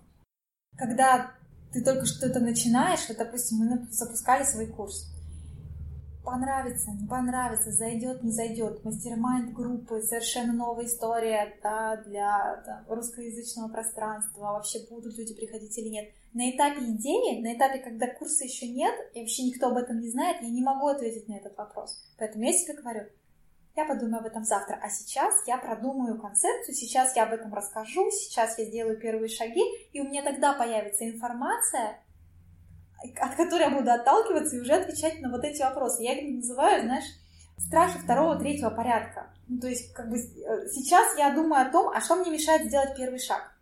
[0.78, 1.32] когда
[1.72, 5.13] ты только что-то начинаешь, вот, допустим, мы запускали свой курс.
[6.24, 8.84] Понравится, не понравится, зайдет, не зайдет.
[8.84, 14.41] Мастер-майнд группы, совершенно новая история да, для да, русскоязычного пространства.
[14.41, 16.09] Вообще будут люди приходить или нет.
[16.34, 20.09] На этапе идеи, на этапе, когда курса еще нет, и вообще никто об этом не
[20.09, 22.05] знает, я не могу ответить на этот вопрос.
[22.18, 23.07] Поэтому я себе говорю,
[23.78, 24.80] я подумаю об этом завтра.
[24.82, 29.63] А сейчас я продумаю концепцию, сейчас я об этом расскажу, сейчас я сделаю первые шаги,
[29.93, 31.99] и у меня тогда появится информация,
[33.21, 36.01] от которой я буду отталкиваться и уже отвечать на вот эти вопросы.
[36.01, 37.05] Я их называю, знаешь,
[37.59, 39.32] страхи второго, третьего порядка.
[39.47, 42.97] Ну, то есть, как бы сейчас я думаю о том, а что мне мешает сделать
[42.97, 43.53] первый шаг.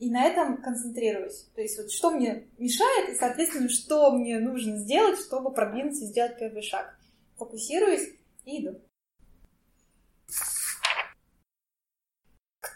[0.00, 1.44] И на этом концентрируюсь.
[1.54, 6.08] То есть, вот что мне мешает, и, соответственно, что мне нужно сделать, чтобы продвинуться и
[6.08, 6.98] сделать первый шаг.
[7.36, 8.08] Фокусируюсь
[8.44, 8.80] и иду.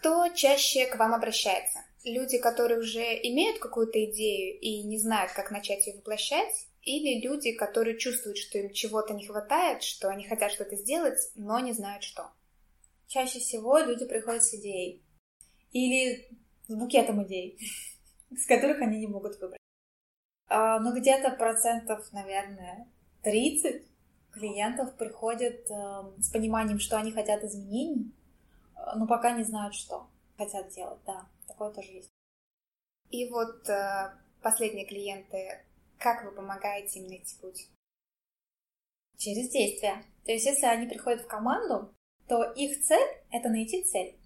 [0.05, 1.79] Кто чаще к вам обращается?
[2.05, 6.67] Люди, которые уже имеют какую-то идею и не знают, как начать ее воплощать?
[6.83, 11.59] Или люди, которые чувствуют, что им чего-то не хватает, что они хотят что-то сделать, но
[11.59, 12.31] не знают что?
[13.07, 15.03] Чаще всего люди приходят с идеей.
[15.73, 16.29] Или
[16.69, 17.59] с букетом идей,
[18.37, 19.61] с которых они не могут выбрать.
[20.49, 22.87] А, ну, где-то процентов, наверное,
[23.23, 23.87] 30
[24.33, 28.13] клиентов приходят э, с пониманием, что они хотят изменений,
[28.97, 31.01] но пока не знают, что хотят делать.
[31.07, 32.11] Да, такое тоже есть.
[33.11, 34.13] И вот э,
[34.43, 35.65] последние клиенты,
[35.99, 37.69] как вы помогаете им найти путь?
[39.17, 40.05] Через действие.
[40.25, 41.95] То есть, если они приходят в команду,
[42.29, 44.19] то их цель— это найти цель.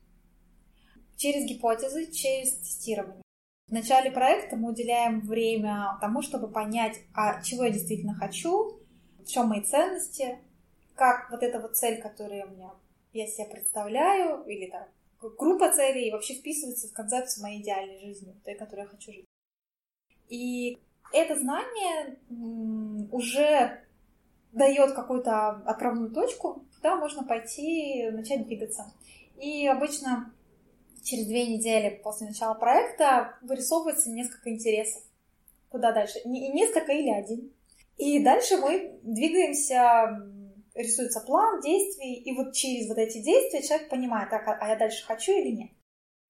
[1.17, 3.23] Через гипотезы, через тестирование.
[3.67, 8.81] В начале проекта мы уделяем время тому, чтобы понять, а чего я действительно хочу,
[9.19, 10.39] в чем мои ценности,
[10.95, 12.71] как вот эта вот цель, которую у меня,
[13.13, 14.87] я себе представляю, или там
[15.21, 19.27] группа целей вообще вписывается в концепцию моей идеальной жизни, той, которой я хочу жить.
[20.29, 20.79] И
[21.13, 22.19] это знание
[23.11, 23.83] уже
[24.53, 28.93] дает какую-то отправную точку, куда можно пойти начать двигаться.
[29.41, 30.33] И обычно
[31.03, 35.03] через две недели после начала проекта вырисовывается несколько интересов.
[35.71, 36.21] Куда дальше?
[36.25, 37.53] Несколько или один.
[37.97, 40.23] И дальше мы двигаемся,
[40.79, 45.05] рисуется план действий, и вот через вот эти действия человек понимает, так, а я дальше
[45.05, 45.71] хочу или нет.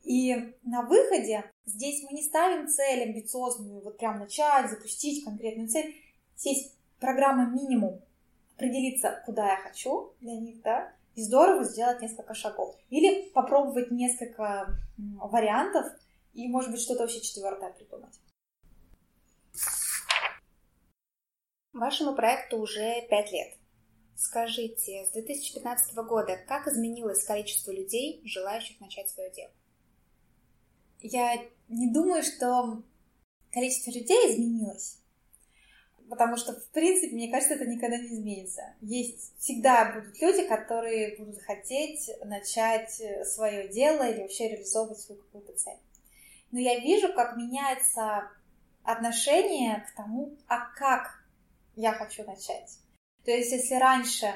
[0.02, 5.94] И на выходе здесь мы не ставим цель амбициозную, вот прям начать, запустить конкретную цель.
[6.36, 8.00] Здесь программа минимум,
[8.56, 12.76] определиться, куда я хочу для них, да, и здорово сделать несколько шагов.
[12.90, 15.86] Или попробовать несколько вариантов
[16.32, 18.14] и, может быть, что-то вообще четвертое придумать.
[21.72, 23.54] Вашему проекту уже пять лет.
[24.20, 29.52] Скажите, с 2015 года как изменилось количество людей, желающих начать свое дело?
[31.00, 31.36] Я
[31.68, 32.82] не думаю, что
[33.52, 34.98] количество людей изменилось
[36.08, 38.74] потому что, в принципе, мне кажется, это никогда не изменится.
[38.80, 45.20] Есть всегда будут люди, которые будут хотеть начать э, свое дело или вообще реализовывать свою
[45.20, 45.78] какую-то цель.
[46.50, 48.30] Но я вижу, как меняется
[48.82, 51.22] отношение к тому, а как
[51.76, 52.78] я хочу начать.
[53.28, 54.32] То есть, если раньше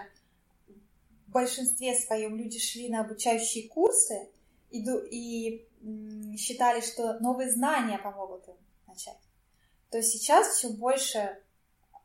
[1.26, 4.28] в большинстве своем люди шли на обучающие курсы
[4.70, 8.54] и, и считали, что новые знания помогут им
[8.86, 9.16] начать,
[9.88, 11.38] то сейчас все больше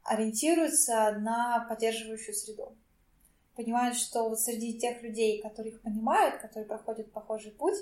[0.02, 2.74] ориентируются на поддерживающую среду.
[3.58, 7.80] Понимают, что вот среди тех людей, которые их понимают, которые проходят похожий путь,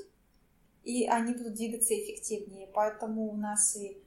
[0.83, 2.71] и они будут двигаться эффективнее.
[2.73, 4.01] Поэтому у нас и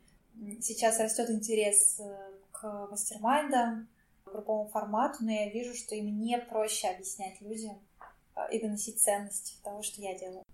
[0.61, 3.89] сейчас растет интерес э, к мастер-майндам,
[4.29, 7.79] групповому формату, но я вижу, что им не проще объяснять людям
[8.37, 10.45] э, и доносить ценности того, что я делаю.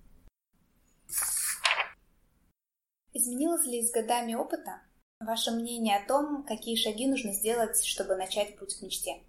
[3.12, 4.80] Изменилось ли с годами опыта
[5.20, 9.22] Ваше мнение о том, какие шаги нужно сделать, чтобы начать путь к мечте?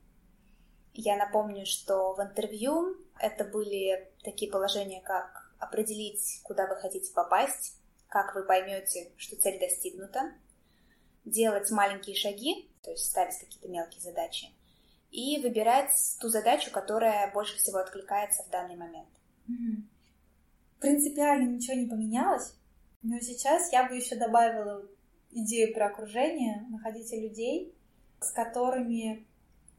[0.93, 7.77] Я напомню, что в интервью это были такие положения, как определить, куда вы хотите попасть,
[8.07, 10.33] как вы поймете, что цель достигнута,
[11.23, 14.47] делать маленькие шаги, то есть ставить какие-то мелкие задачи,
[15.11, 19.09] и выбирать ту задачу, которая больше всего откликается в данный момент.
[20.79, 22.53] Принципиально ничего не поменялось,
[23.01, 24.85] но сейчас я бы еще добавила
[25.31, 27.73] идею про окружение, находите людей,
[28.19, 29.25] с которыми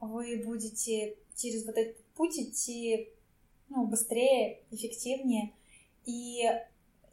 [0.00, 3.10] вы будете через вот этот путь идти
[3.68, 5.52] ну, быстрее, эффективнее.
[6.04, 6.42] И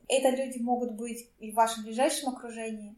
[0.07, 2.95] это люди могут быть и в вашем ближайшем окружении,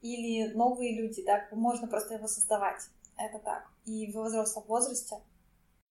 [0.00, 2.82] или новые люди, да, можно просто его создавать.
[3.16, 3.68] Это так.
[3.84, 5.16] И в взрослом возрасте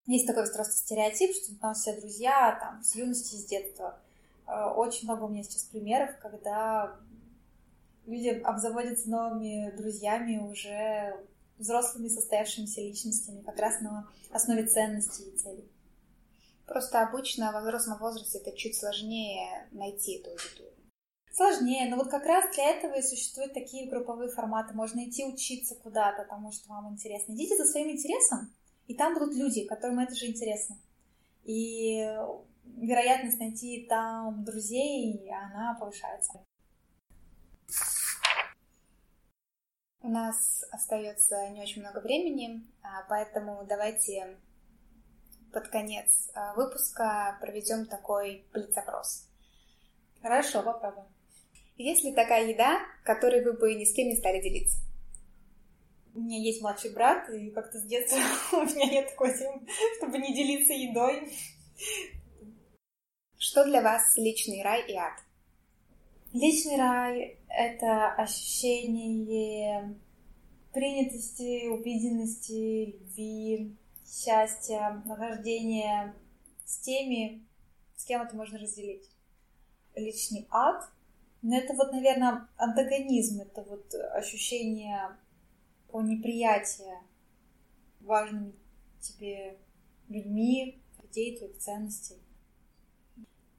[0.05, 3.99] есть такой просто стереотип, что у нас все друзья там с юности, с детства.
[4.47, 6.97] Э, очень много у меня сейчас примеров, когда
[8.05, 11.13] люди обзаводятся новыми друзьями уже
[11.57, 15.69] взрослыми состоявшимися личностями, как раз на основе ценностей и целей.
[16.65, 20.76] Просто обычно во взрослом возрасте это чуть сложнее найти эту аудиторию.
[21.37, 24.73] Сложнее, но вот как раз для этого и существуют такие групповые форматы.
[24.73, 27.33] Можно идти учиться куда-то тому, что вам интересно.
[27.33, 28.51] Идите за своим интересом,
[28.87, 30.79] и там будут люди, которым это же интересно.
[31.43, 32.11] И
[32.65, 36.43] вероятность найти там друзей, она повышается.
[40.01, 44.39] У нас остается не очень много времени, а, поэтому давайте
[45.53, 49.29] под конец а, выпуска проведем такой блиц-опрос.
[50.23, 51.16] Хорошо, попробуем.
[51.77, 54.77] Есть ли такая еда, которой вы бы ни с кем не стали делиться?
[56.15, 58.17] У меня есть младший брат, и как-то с детства
[58.53, 59.61] у меня нет такой темы,
[59.97, 61.31] чтобы не делиться едой.
[63.37, 65.13] Что для вас личный рай и ад?
[66.33, 69.95] Личный рай— это ощущение
[70.73, 76.15] принятости, убеденности, любви, счастья, нахождения
[76.65, 77.45] с теми,
[77.95, 79.07] с кем это можно разделить.
[79.95, 80.89] Личный ад—
[81.41, 85.15] но это вот, наверное, антагонизм, это вот ощущение
[85.89, 87.01] по неприятия
[88.01, 88.53] важными
[88.99, 89.57] тебе
[90.09, 92.17] людьми, людей, твоих ценностей.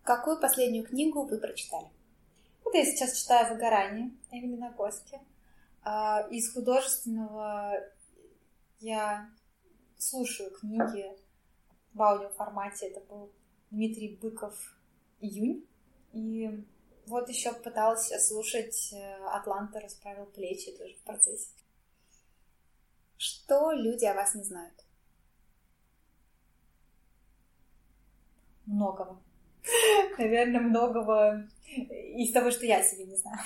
[0.03, 1.89] Какую последнюю книгу вы прочитали?
[2.65, 5.21] Вот я сейчас читаю «Выгорание» Эмили Нагоски.
[5.83, 7.75] А, из художественного
[8.81, 9.31] я
[9.97, 11.07] слушаю книги
[11.95, 12.89] в аудиоформате.
[12.89, 13.31] Это был
[13.71, 14.55] Дмитрий Быков
[15.21, 15.67] «Июнь».
[16.13, 16.65] И
[17.09, 21.49] вот еще пыталась слушать э, «Атланта расправил плечи» тоже в процессе.
[23.17, 24.85] Что люди о вас не знают?
[28.67, 29.21] Многого.
[30.19, 33.41] Наверное, многого из того, что я себе не знаю.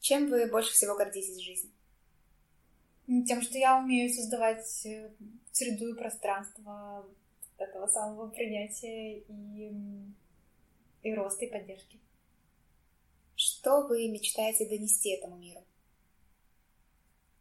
[0.00, 1.70] Чем вы больше всего гордитесь в жизни?
[3.26, 5.10] Тем, что я умею создавать э,
[5.52, 7.06] среду и пространство
[7.58, 9.72] этого самого принятия и,
[11.04, 12.00] и роста и поддержки.
[13.36, 15.60] Что вы мечтаете донести этому миру?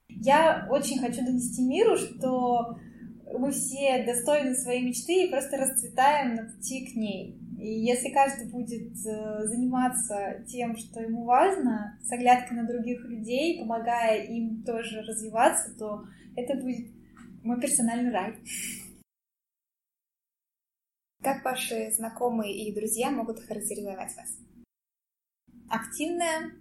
[0.10, 2.78] Я очень хочу донести миру, что
[3.26, 7.40] мы все достойны своей мечты и просто расцветаем на пути к ней.
[7.60, 13.60] И если каждый будет э, заниматься тем, что ему важно, с оглядкой на других людей,
[13.60, 16.04] помогая им тоже развиваться, то
[16.36, 16.88] это будет
[17.44, 18.36] мой персональный рай.
[21.24, 24.38] Как ваши знакомые и друзья могут характеризовать вас?
[25.70, 26.52] Активная,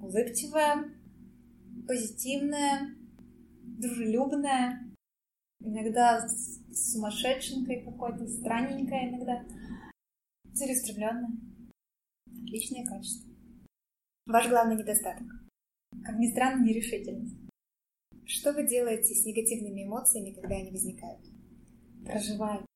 [0.00, 0.90] улыбчивая,
[1.86, 2.96] позитивная,
[3.60, 4.90] дружелюбная,
[5.60, 6.26] иногда
[6.72, 9.44] сумасшедшенькой какой-то, странненькая иногда,
[10.54, 11.38] целеустремленная.
[12.44, 13.30] Отличное качество.
[14.24, 15.26] Ваш главный недостаток?
[16.02, 17.36] Как ни странно, нерешительность.
[18.24, 21.20] Что вы делаете с негативными эмоциями, когда они возникают?
[22.06, 22.67] Проживаю.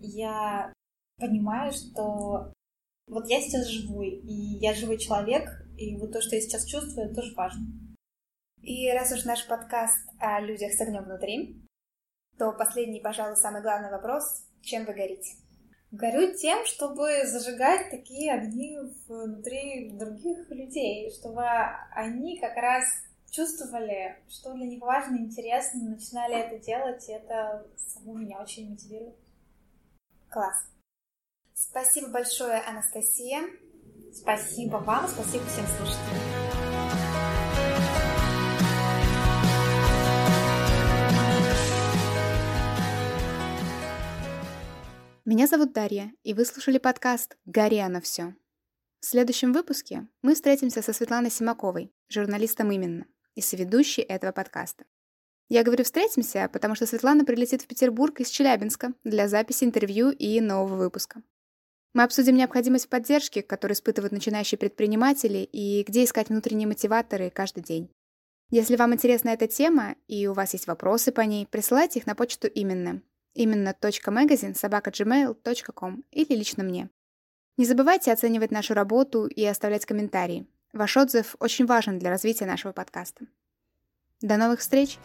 [0.00, 0.72] Я
[1.18, 2.52] понимаю, что
[3.06, 7.06] вот я сейчас живой, и я живой человек, и вот то, что я сейчас чувствую,
[7.06, 7.66] это тоже важно.
[8.62, 11.62] И раз уж наш подкаст о людях с огнем внутри,
[12.38, 15.36] то последний, пожалуй, самый главный вопрос– чем вы горите?
[15.90, 18.78] Горю тем, чтобы зажигать такие огни
[19.08, 21.42] внутри других людей, чтобы
[21.92, 22.84] они как раз
[23.30, 29.16] чувствовали, что для них важно, интересно, начинали это делать, и это саму меня очень мотивирует.
[30.30, 30.64] Класс.
[31.54, 33.42] Спасибо большое, Анастасия.
[34.12, 36.40] Спасибо вам, спасибо всем слушателям.
[45.24, 48.36] Меня зовут Дарья, и вы слушали подкаст «Гори оно все».
[49.00, 54.84] В следующем выпуске мы встретимся со Светланой Симаковой, журналистом именно, и соведущей этого подкаста.
[55.50, 60.40] Я говорю «встретимся», потому что Светлана прилетит в Петербург из Челябинска для записи интервью и
[60.40, 61.22] нового выпуска.
[61.92, 67.90] Мы обсудим необходимость поддержки, которую испытывают начинающие предприниматели, и где искать внутренние мотиваторы каждый день.
[68.50, 72.14] Если вам интересна эта тема и у вас есть вопросы по ней, присылайте их на
[72.14, 73.02] почту именно
[73.34, 74.54] Именно .magazine
[76.10, 76.90] или лично мне.
[77.56, 80.46] Не забывайте оценивать нашу работу и оставлять комментарии.
[80.72, 83.26] Ваш отзыв очень важен для развития нашего подкаста.
[84.20, 84.98] До новых встреч!